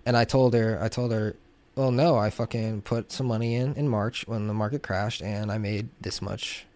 [0.07, 1.35] And I told her I told her,
[1.77, 5.51] Well no, I fucking put some money in in March when the market crashed and
[5.51, 6.67] I made this much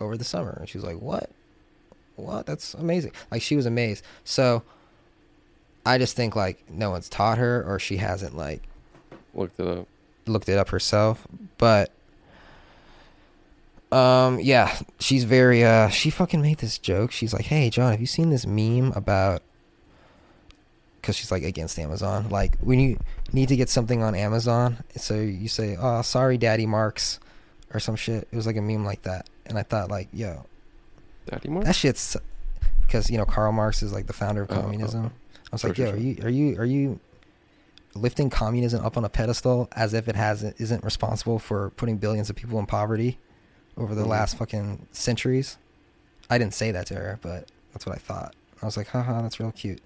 [0.00, 0.56] over the summer.
[0.60, 1.30] And she was like, What?
[2.16, 2.46] What?
[2.46, 3.12] That's amazing.
[3.30, 4.04] Like she was amazed.
[4.24, 4.62] So
[5.84, 8.62] I just think like no one's taught her or she hasn't like
[9.34, 9.86] Looked it up.
[10.26, 11.26] looked it up herself,
[11.58, 11.90] but
[13.92, 17.12] um yeah, she's very uh she fucking made this joke.
[17.12, 19.42] She's like, "Hey, John, have you seen this meme about
[21.06, 22.28] cuz she's like against Amazon.
[22.28, 22.98] Like when you
[23.32, 27.20] need to get something on Amazon, so you say, "Oh, sorry, Daddy Marx,"
[27.72, 28.26] or some shit.
[28.32, 29.28] It was like a meme like that.
[29.46, 30.44] And I thought like, "Yo,
[31.26, 31.66] Daddy Marx?
[31.66, 32.16] that shit's
[32.86, 35.06] because you know Karl Marx is like the founder of Oh, oh, communism.
[35.06, 35.94] I was Sure, like, yo, sure.
[35.94, 37.00] are you are you are you
[37.94, 42.28] lifting communism up on a pedestal as if it hasn't isn't responsible for putting billions
[42.28, 43.18] of people in poverty
[43.76, 44.08] over the Mhm.
[44.08, 45.56] last fucking centuries?
[46.28, 48.34] I didn't say that to her, but that's what I thought.
[48.60, 49.80] I was like, haha, that's real cute.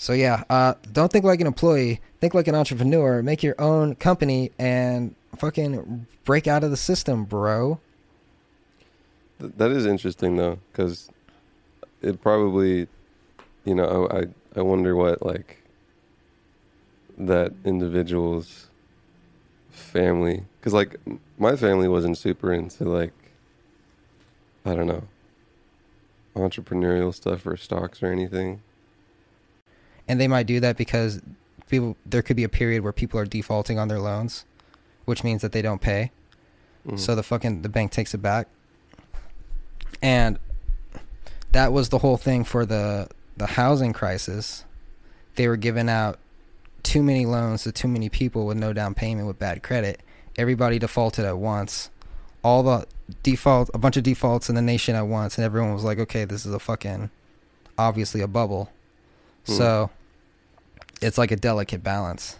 [0.00, 2.00] So yeah, uh, don't think like an employee.
[2.20, 3.22] Think like an entrepreneur.
[3.22, 7.78] Make your own company and fucking break out of the system, bro.
[9.38, 11.10] Th- that is interesting though, because
[12.00, 12.88] it probably,
[13.66, 15.62] you know, I I wonder what like
[17.18, 18.68] that individual's
[19.68, 20.96] family, because like
[21.36, 23.12] my family wasn't super into like
[24.64, 25.02] I don't know
[26.34, 28.62] entrepreneurial stuff or stocks or anything.
[30.10, 31.22] And they might do that because
[31.68, 34.44] people there could be a period where people are defaulting on their loans,
[35.04, 36.10] which means that they don't pay.
[36.84, 36.98] Mhm.
[36.98, 38.48] So the fucking the bank takes it back.
[40.02, 40.40] And
[41.52, 44.64] that was the whole thing for the the housing crisis.
[45.36, 46.18] They were giving out
[46.82, 50.00] too many loans to too many people with no down payment with bad credit.
[50.36, 51.88] Everybody defaulted at once.
[52.42, 52.84] All the
[53.22, 56.24] default a bunch of defaults in the nation at once and everyone was like, "Okay,
[56.24, 57.10] this is a fucking
[57.78, 58.70] obviously a bubble."
[59.46, 59.52] Hmm.
[59.52, 59.90] So
[61.00, 62.36] it's like a delicate balance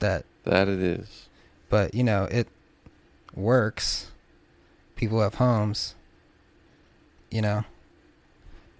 [0.00, 1.28] that that it is.
[1.68, 2.48] but you know it
[3.34, 4.10] works
[4.96, 5.94] people have homes
[7.30, 7.64] you know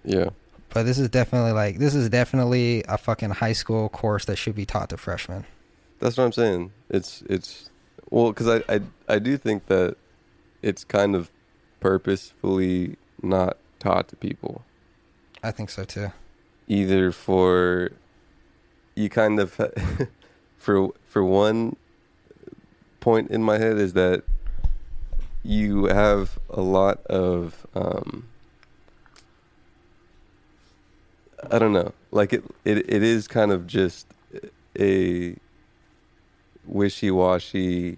[0.03, 0.29] Yeah.
[0.69, 4.55] but this is definitely like this is definitely a fucking high school course that should
[4.55, 5.45] be taught to freshmen
[5.99, 6.71] That's what I'm saying.
[6.89, 7.69] It's it's
[8.09, 9.95] Well, because I, I I do think that
[10.61, 11.29] it's kind of
[11.79, 14.63] purposefully not taught to people.
[15.43, 16.11] I think so too.
[16.67, 17.91] Either for
[18.95, 19.53] you kind of
[20.57, 21.75] for for one
[22.99, 24.23] point in my head is that
[25.43, 28.27] you have a lot of um,
[31.51, 34.07] I don't know, like it, it it is kind of just
[34.79, 35.35] a
[36.65, 37.97] wishy-washy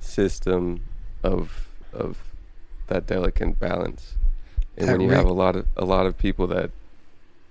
[0.00, 0.80] system
[1.22, 2.18] of of
[2.88, 4.16] that delicate balance.
[4.76, 6.70] And That when you re- have a lot of a lot of people that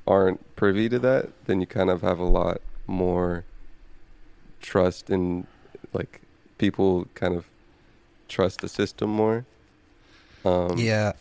[0.07, 3.43] aren't privy to that, then you kind of have a lot more
[4.61, 5.47] trust in
[5.93, 6.21] like
[6.57, 7.45] people kind of
[8.27, 9.45] trust the system more.
[10.45, 11.13] Um, yeah,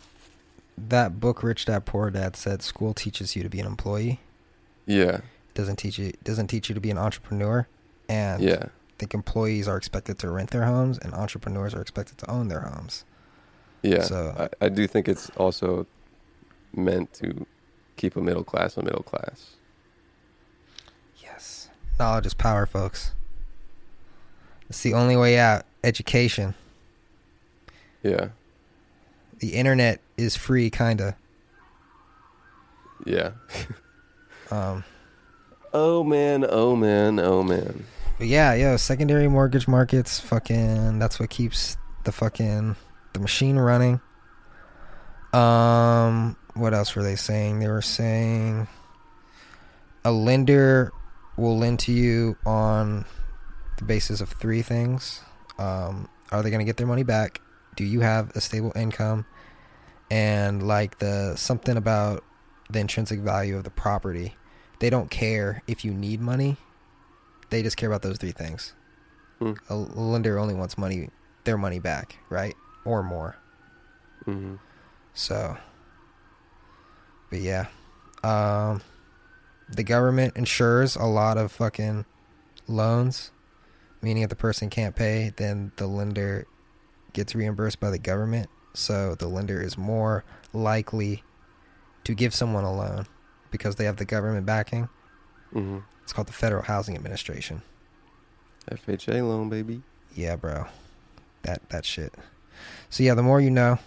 [0.76, 4.20] that book, Rich Dad Poor Dad, said school teaches you to be an employee.
[4.86, 5.20] Yeah.
[5.54, 7.66] Doesn't teach you doesn't teach you to be an entrepreneur.
[8.08, 8.64] And Yeah.
[8.64, 12.48] I think employees are expected to rent their homes, and entrepreneurs are expected to own
[12.48, 13.04] their homes.
[13.82, 14.02] Yeah.
[14.02, 15.86] So- I, I do think it's also
[16.74, 17.46] meant to
[18.02, 19.54] keep a middle class a middle class.
[21.22, 21.68] Yes,
[22.00, 23.12] knowledge is power, folks.
[24.68, 25.64] It's the only way out.
[25.84, 26.54] Education.
[28.02, 28.30] Yeah.
[29.38, 31.16] The internet is free, kinda.
[33.06, 33.30] Yeah.
[34.50, 34.84] Um,
[35.72, 37.86] oh man, oh man, oh man.
[38.18, 42.76] But yeah, yo, secondary mortgage markets, fucking, that's what keeps the fucking
[43.14, 44.02] the machine running.
[45.32, 47.60] Um, what else were they saying?
[47.60, 48.68] They were saying
[50.04, 50.92] a lender
[51.36, 53.04] will lend to you on
[53.78, 55.20] the basis of three things.
[55.58, 57.40] Um, are they going to get their money back?
[57.76, 59.24] Do you have a stable income?
[60.10, 62.22] And like the something about
[62.68, 64.36] the intrinsic value of the property.
[64.78, 66.58] They don't care if you need money
[67.52, 68.72] they just care about those three things.
[69.38, 69.52] Hmm.
[69.68, 71.10] A lender only wants money,
[71.44, 73.36] their money back, right, or more.
[74.24, 74.54] hmm
[75.14, 75.58] So,
[77.32, 77.68] but yeah,
[78.22, 78.82] um,
[79.70, 82.04] the government insures a lot of fucking
[82.68, 83.30] loans,
[84.02, 86.46] meaning if the person can't pay, then the lender
[87.14, 88.50] gets reimbursed by the government.
[88.74, 91.24] So the lender is more likely
[92.04, 93.06] to give someone a loan
[93.50, 94.90] because they have the government backing.
[95.54, 97.62] hmm It's called the Federal Housing Administration.
[98.70, 99.80] FHA loan, baby.
[100.14, 100.66] Yeah, bro.
[101.44, 102.12] That that shit.
[102.90, 103.78] So yeah, the more you know,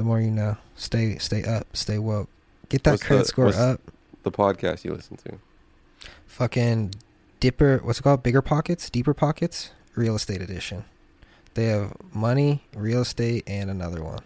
[0.00, 0.56] the more you know.
[0.76, 2.30] Stay stay up, stay woke.
[2.70, 3.80] Get that What's credit the- score up.
[4.22, 5.38] The podcast you listen to.
[6.26, 6.94] Fucking
[7.38, 8.22] Dipper, what's it called?
[8.22, 10.84] Bigger Pockets, Deeper Pockets, Real Estate Edition.
[11.54, 14.20] They have money, real estate, and another one.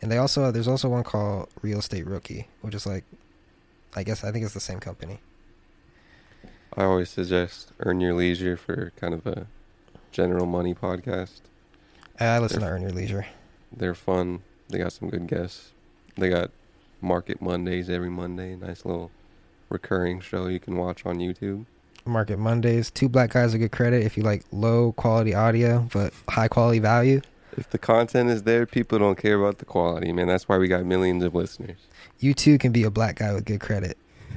[0.00, 3.04] And they also there's also one called Real Estate Rookie, which is like,
[3.94, 5.20] I guess I think it's the same company.
[6.74, 9.46] I always suggest Earn Your Leisure for kind of a
[10.10, 11.40] general money podcast.
[12.18, 13.26] I listen to They're- Earn Your Leisure.
[13.74, 14.42] They're fun.
[14.72, 15.70] They got some good guests.
[16.16, 16.50] They got
[17.00, 18.56] Market Mondays every Monday.
[18.56, 19.10] Nice little
[19.68, 21.66] recurring show you can watch on YouTube.
[22.04, 22.90] Market Mondays.
[22.90, 26.78] Two black guys a good credit if you like low quality audio but high quality
[26.80, 27.20] value.
[27.56, 30.26] If the content is there, people don't care about the quality, man.
[30.26, 31.76] That's why we got millions of listeners.
[32.18, 33.98] You too can be a black guy with good credit.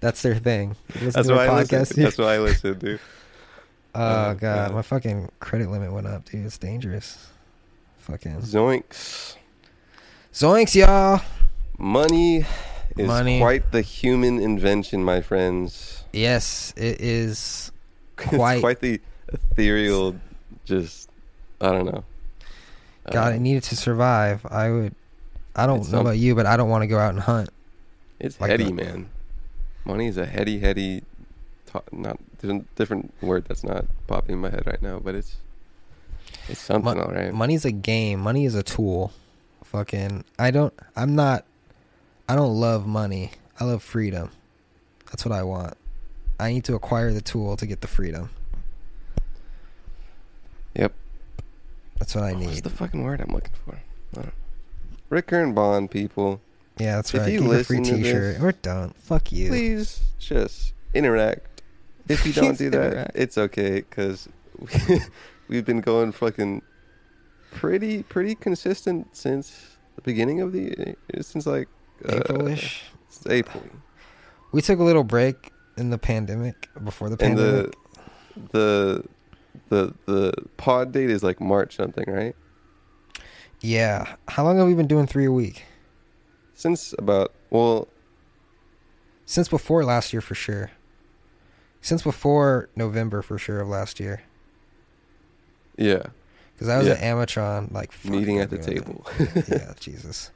[0.00, 0.76] That's their thing.
[0.94, 1.78] Listen That's why their I listen.
[1.78, 2.06] podcast, dude?
[2.06, 3.00] That's why I listen, dude.
[3.92, 4.38] Oh Oh, god,
[4.68, 4.74] God.
[4.74, 6.46] my fucking credit limit went up, dude.
[6.46, 7.26] It's dangerous.
[8.10, 9.36] Fucking Zoinks.
[10.32, 11.20] zoinks, y'all.
[11.78, 12.44] Money
[12.96, 13.38] is Money.
[13.40, 16.04] quite the human invention, my friends.
[16.12, 17.70] Yes, it is
[18.18, 18.60] It's quite.
[18.60, 20.16] quite the ethereal,
[20.64, 21.08] just,
[21.60, 22.04] I don't know.
[23.10, 24.44] God, Uh, it needed to survive.
[24.50, 24.94] I would.
[25.56, 27.48] I don't know some- about you, but I don't want to go out and hunt.
[28.18, 29.08] It's like heady, the- man.
[29.84, 31.02] Money is a heady, heady.
[31.92, 35.36] Not there's a different word that's not popping in my head right now, but it's
[36.50, 37.32] it's something, Mon- all right.
[37.32, 38.20] Money's a game.
[38.20, 39.12] Money is a tool.
[39.64, 40.24] Fucking.
[40.38, 40.74] I don't.
[40.96, 41.44] I'm not.
[42.28, 43.32] I don't love money.
[43.58, 44.30] I love freedom.
[45.06, 45.74] That's what I want.
[46.38, 48.30] I need to acquire the tool to get the freedom.
[50.74, 50.92] Yep.
[51.98, 52.46] That's what I need.
[52.46, 53.78] What's the fucking word I'm looking for?
[54.14, 54.32] Don't.
[55.08, 56.40] Ricker and Bond people,
[56.78, 57.32] Yeah, that's if right.
[57.32, 58.34] you Give a free T-shirt.
[58.34, 58.94] this- We're done.
[58.96, 59.48] Fuck you.
[59.48, 61.62] please just interact.
[62.08, 63.10] If you don't do that, interact.
[63.16, 64.28] it's okay because
[65.50, 66.62] we've been going fucking
[67.50, 71.68] pretty pretty consistent since the beginning of the since like
[72.08, 72.84] uh, April-ish.
[73.08, 73.62] since April.
[74.52, 77.74] We took a little break in the pandemic before the And pandemic.
[78.52, 79.04] the the
[79.68, 82.36] the the pod date is like March something, right?
[83.60, 84.14] yeah.
[84.28, 85.64] How long have we been doing three a week?
[86.54, 87.88] Since about well,
[89.26, 90.70] Since before last year, for sure.
[91.82, 94.22] since before November for sure of last year.
[95.80, 96.02] Yeah.
[96.54, 96.92] Because I was Yeah.
[96.94, 99.06] at Amatron, like Meeting at the table.
[99.48, 100.30] yeah, Jesus.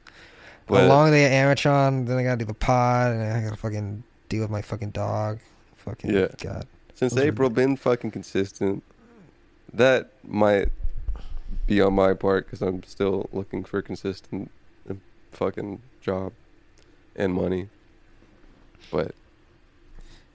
[0.67, 3.55] But- a long day at Amatron, then I gotta do the pod, and I gotta
[3.55, 5.39] fucking deal with my fucking dog.
[5.77, 6.27] Fucking Yeah.
[6.41, 6.65] God.
[6.95, 8.81] Since Those are- April, been fucking consistent.
[9.71, 10.69] That might
[11.67, 14.49] be on my part because I'm still looking for consistent
[14.89, 14.95] uh,
[15.31, 16.33] fucking job
[17.15, 17.69] and money.
[18.91, 19.13] But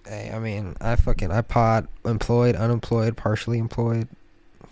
[0.06, 4.08] Hey, I mean, I fucking I pod employed, unemployed, partially employed.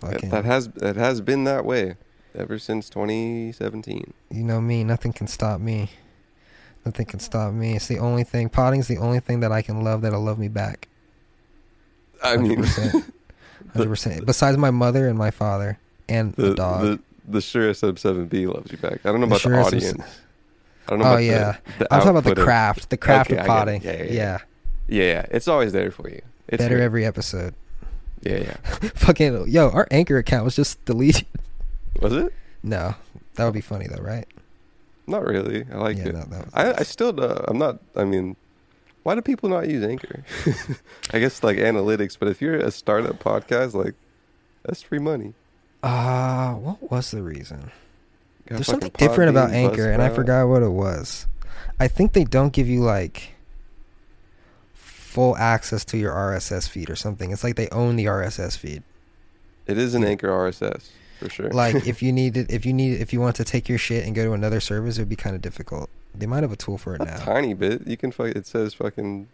[0.01, 1.95] That, Fucking, that has that has been that way
[2.35, 4.13] ever since 2017.
[4.31, 4.83] you know me.
[4.83, 5.89] Nothing can stop me.
[6.85, 7.75] Nothing can stop me.
[7.75, 8.49] It's the only thing.
[8.49, 10.87] Potting's the only thing that I can love that'll love me back.
[12.23, 13.11] I mean, 100%.
[13.73, 14.25] Hundred percent.
[14.25, 15.77] Besides my mother and my father
[16.07, 16.81] and the, the dog.
[16.81, 19.05] the the sure sub seven B loves you back.
[19.05, 20.01] I don't know about the Sub- audience.
[20.87, 22.89] I don't know oh yeah, the I'm talking about the output of- craft.
[22.89, 23.47] The craft Okay, of it.
[23.47, 23.81] potting.
[23.83, 24.11] Yeah, yeah, yeah.
[24.11, 25.03] yeah.
[25.13, 26.21] Yeah, it's always there for you.
[26.47, 26.83] It's Better here.
[26.83, 27.53] every episode.
[28.21, 28.53] Yeah, yeah.
[28.95, 31.25] Fucking yo, our anchor account was just deleted.
[32.01, 32.33] Was it?
[32.63, 32.95] No,
[33.35, 34.27] that would be funny though, right?
[35.07, 35.65] Not really.
[35.71, 36.13] I like Yeah, it.
[36.15, 37.19] no, that was- I, I still.
[37.19, 37.79] Uh, I'm not.
[37.95, 38.35] I mean,
[39.03, 40.23] why do people not use Anchor?
[41.13, 43.95] I guess like analytics, but if you're a startup podcast, like
[44.63, 45.33] that's free money.
[45.81, 47.71] Uh, what was the reason?
[48.47, 51.25] Got There's something different about Anchor, and I forgot what it was.
[51.79, 53.31] I think they don't give you like
[55.09, 57.31] full access to your RSS feed or something.
[57.31, 58.83] It's like they own the RSS feed.
[59.65, 61.49] It is an Anchor RSS for sure.
[61.49, 64.15] Like if you needed, if you need, if you want to take your shit and
[64.15, 65.89] go to another service, it would be kind of difficult.
[66.13, 67.17] They might have a tool for it a now.
[67.17, 67.87] tiny bit.
[67.87, 68.11] You can.
[68.11, 69.27] Fuck, it says fucking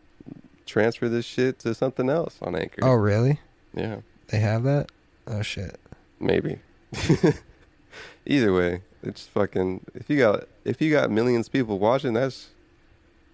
[0.65, 2.83] transfer this shit to something else on Anchor.
[2.83, 3.39] Oh, really?
[3.73, 3.97] yeah,
[4.29, 4.91] They have that?
[5.27, 5.77] Oh shit.
[6.19, 6.59] maybe.
[8.25, 9.85] Either way, it's fucking.
[9.93, 12.47] If you got if you got millions of people watching, that's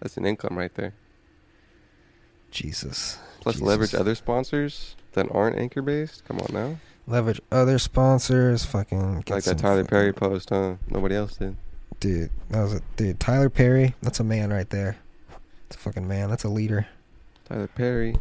[0.02, 0.94] that's an income right there.
[2.52, 3.18] Jesus.
[3.40, 3.68] Plus Jesus.
[3.68, 6.24] leverage other sponsors that aren't anchor based.
[6.26, 6.78] Come on now.
[7.08, 8.64] Leverage other sponsors.
[8.66, 10.76] Fucking like that Tyler Perry post, huh?
[10.90, 11.56] Nobody else did.
[12.00, 13.20] Dude, that was a dude.
[13.20, 13.96] Tyler Perry.
[14.02, 14.98] That's a man right there.
[15.68, 16.30] That's a fucking man.
[16.30, 16.88] That's a leader.
[17.48, 18.16] Tyler Perry.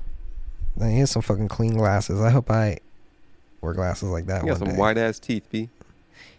[0.76, 2.20] Man, he has some fucking clean glasses.
[2.20, 2.78] I hope I
[3.60, 4.76] wear glasses like that He got some day.
[4.76, 5.68] white ass teeth, B.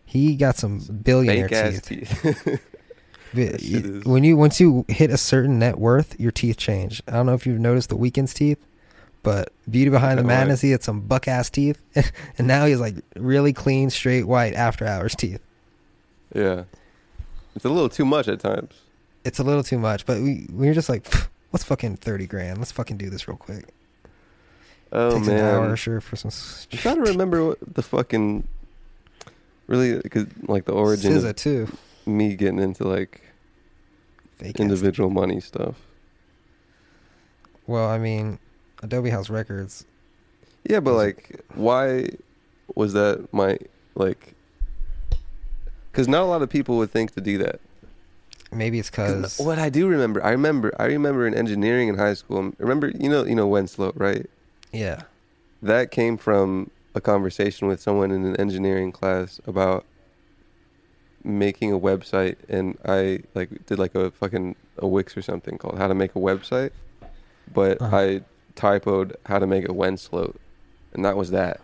[0.06, 1.86] He got some billionaire teeth.
[1.88, 2.62] teeth.
[3.34, 7.02] When you once you hit a certain net worth, your teeth change.
[7.08, 8.58] I don't know if you've noticed the Weeknd's teeth,
[9.24, 10.24] but Beauty Behind the?
[10.24, 11.82] Madness, he had some buck ass teeth,
[12.38, 15.42] and now he's like really clean, straight white after hours teeth.
[16.36, 16.64] yeah.
[17.56, 18.74] It's a little too much at times.
[19.26, 22.26] It's a little too much, but we we were just like, "Pff, let's fucking thirty
[22.26, 22.60] grand.
[22.60, 23.74] Let's fucking do this real quick.
[24.94, 25.76] Oh Takes an hour man.
[25.76, 26.32] sure for some.
[26.72, 28.48] I'm trying to remember what the fucking
[29.68, 31.68] really because like the origin SZA too.
[32.06, 33.22] Me getting into like
[34.38, 35.76] Fake ass individual money stuff.
[37.68, 38.40] Well, I mean,
[38.82, 39.86] Adobe House Records.
[40.64, 42.10] Yeah, but like, why
[42.76, 43.58] was that my
[43.96, 44.34] like?
[45.92, 47.60] Because not a lot of people would think to do that.
[48.54, 52.14] Maybe it's because what I do remember, I remember, I remember in engineering in high
[52.16, 52.52] school.
[52.58, 54.30] Remember, you know, you know Winslow, right?
[54.74, 55.04] yeah,
[55.62, 59.86] That came from a conversation with someone in an engineering class about
[61.24, 65.78] making a website, and I like did like a fucking a Wix or something called
[65.78, 66.72] how to make a website,
[67.54, 67.96] but Uh-huh.
[67.98, 68.22] I
[68.56, 70.36] typoed how to make a Winslow,
[70.94, 71.60] and that was that.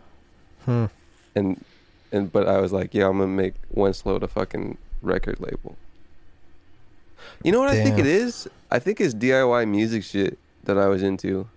[0.65, 0.85] hmm.
[1.35, 1.63] and
[2.11, 5.75] and but I was like, yeah, I'm gonna make Winslow a fucking record label.
[7.43, 8.47] You know what I think it is?
[8.71, 11.47] I think it's DIY music shit that I was into.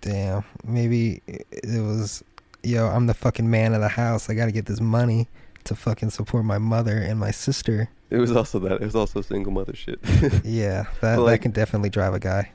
[0.00, 0.44] Damn.
[0.64, 2.22] Maybe it it was,
[2.62, 4.30] yo, I'm the fucking man of the house.
[4.30, 5.26] I got to get this money
[5.68, 7.88] to fucking support my mother and my sister.
[8.10, 8.72] It was also that.
[8.80, 9.98] It was also single mother shit.
[10.44, 12.52] Yeah, that like- that can definitely drive a guy.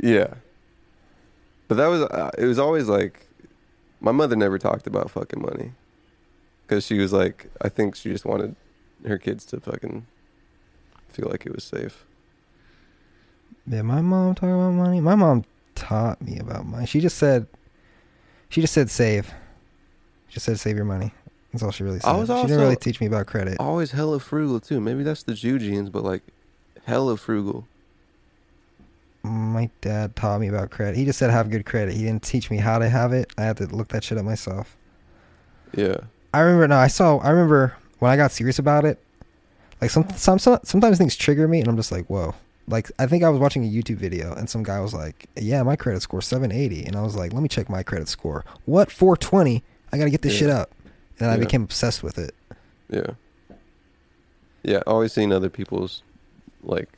[0.00, 0.34] yeah.
[1.68, 3.26] But that was uh, it was always like
[4.00, 5.72] my mother never talked about fucking money.
[6.68, 8.54] Cuz she was like I think she just wanted
[9.06, 10.06] her kids to fucking
[11.08, 12.04] feel like it was safe.
[13.66, 15.00] Yeah, my mom talking about money.
[15.00, 15.44] My mom
[15.74, 16.84] taught me about money.
[16.86, 17.46] She just said,
[18.50, 19.32] she just said save.
[20.28, 21.12] She just said save your money.
[21.54, 22.08] That's all she really said.
[22.10, 23.60] I was she didn't really teach me about credit.
[23.60, 24.80] always hella frugal too.
[24.80, 26.22] Maybe that's the Jew genes, but like
[26.84, 27.68] hella frugal.
[29.22, 30.96] My dad taught me about credit.
[30.96, 31.94] He just said have good credit.
[31.94, 33.30] He didn't teach me how to have it.
[33.38, 34.76] I had to look that shit up myself.
[35.76, 35.98] Yeah.
[36.32, 36.66] I remember.
[36.66, 37.18] No, I saw.
[37.18, 38.98] I remember when I got serious about it.
[39.80, 42.34] Like some, some, some sometimes things trigger me, and I'm just like, whoa.
[42.66, 45.62] Like I think I was watching a YouTube video, and some guy was like, "Yeah,
[45.62, 48.44] my credit score 780," and I was like, "Let me check my credit score.
[48.64, 49.62] What 420?
[49.92, 50.38] I gotta get this Yeah.
[50.40, 50.70] shit up."
[51.20, 52.34] And I became obsessed with it.
[52.90, 53.10] Yeah.
[54.62, 56.02] Yeah, always seeing other people's
[56.62, 56.88] like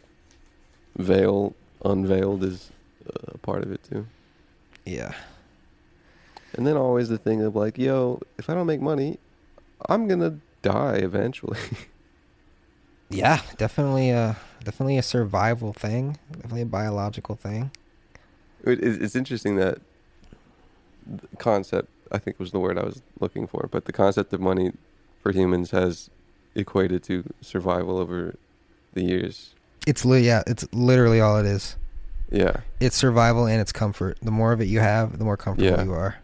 [0.96, 1.54] veil
[1.84, 2.70] unveiled is
[3.32, 4.06] a part of it too.
[4.84, 5.12] Yeah.
[6.54, 9.18] And then always the thing of like, yo, if I don't make money,
[9.88, 11.58] I'm gonna die eventually.
[13.08, 16.18] Yeah, definitely a definitely a survival thing.
[16.32, 17.70] Definitely a biological thing.
[18.64, 19.78] It, it- it's interesting that
[21.06, 24.40] the concept, I think was the word I was looking for, but the concept of
[24.40, 24.72] money
[25.22, 26.08] for humans has
[26.54, 28.36] equated to survival over
[28.94, 29.54] the years.
[29.86, 31.76] It's li- yeah, it's literally all it is.
[32.30, 32.58] Yeah.
[32.80, 34.18] It's survival and it's comfort.
[34.22, 35.84] The more of it you have, the more comfortable Yeah.
[35.84, 36.16] you are.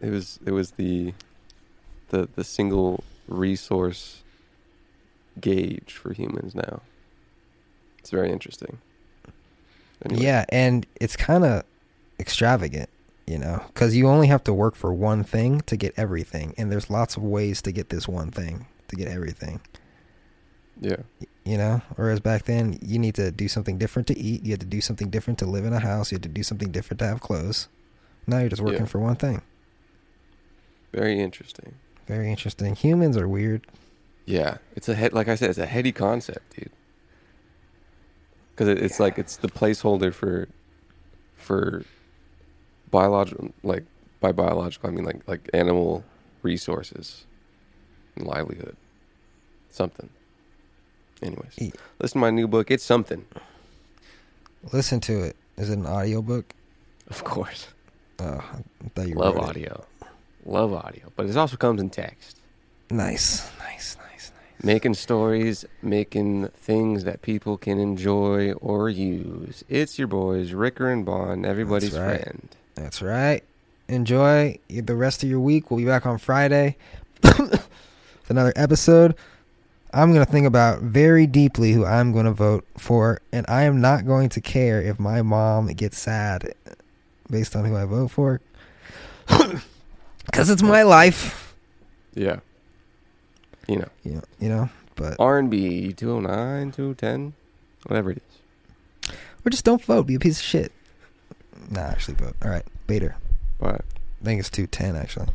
[0.00, 1.12] It was it was the
[2.08, 4.22] the the single resource
[5.40, 6.80] gauge for humans now.
[7.98, 8.78] It's very interesting.
[10.04, 10.22] Anyway.
[10.22, 11.64] Yeah, and it's kind of
[12.18, 12.88] extravagant,
[13.30, 16.70] you know, because you only have to work for one thing to get everything, and
[16.72, 19.60] there's lots of ways to get this one thing to get everything.
[20.80, 20.96] Yeah.
[21.44, 24.60] You know, whereas back then you need to do something different to eat, you had
[24.60, 26.98] to do something different to live in a house, you had to do something different
[27.00, 27.68] to have clothes.
[28.26, 28.86] Now you're just working Yeah.
[28.86, 29.42] for one thing.
[30.92, 31.74] Very interesting.
[32.06, 32.74] Very interesting.
[32.74, 33.64] Humans are weird.
[34.26, 35.12] Yeah, it's a head.
[35.12, 36.70] Like I said, it's a heady concept, dude.
[38.50, 40.48] Because it, it's like it's the placeholder for
[41.36, 41.84] for
[42.90, 43.84] biological, like
[44.20, 46.04] by biological, I mean like like animal
[46.42, 47.24] resources
[48.16, 48.76] and livelihood,
[49.70, 50.08] something.
[51.22, 52.70] Anyways, listen to my new book.
[52.70, 53.24] It's something,
[54.72, 55.36] Listen to it.
[55.56, 56.54] Is it an audio book?
[57.08, 57.66] of course.
[58.20, 58.38] Oh,
[58.84, 59.48] I thought you Love wrote it.
[59.48, 59.84] audio,
[60.44, 62.38] love audio, but it also comes in text.
[62.90, 64.64] Nice, nice, nice, nice.
[64.64, 69.64] Making stories, making things that people can enjoy or use.
[69.68, 72.20] It's your boys, Ricker and Bond, everybody's right.
[72.22, 72.48] friend.
[72.80, 73.44] That's right.
[73.88, 75.70] Enjoy the rest of your week.
[75.70, 76.78] We'll be back on Friday
[77.22, 77.68] with
[78.30, 79.14] another episode.
[79.92, 83.64] I'm going to think about very deeply who I'm going to vote for, and I
[83.64, 86.54] am not going to care if my mom gets sad
[87.28, 88.40] based on who I vote for.
[90.26, 91.56] Because it's my life.
[92.14, 92.38] Yeah.
[93.66, 97.32] You know, You know, you know, but R&B 209, 210,
[97.86, 98.22] whatever it
[99.08, 99.12] is.
[99.44, 100.06] or just don't vote.
[100.06, 100.70] Be a piece of shit.
[101.70, 102.34] Nah, actually vote.
[102.42, 103.16] All right, Bader.
[103.58, 103.84] But
[104.20, 105.28] I think it's 210 actually.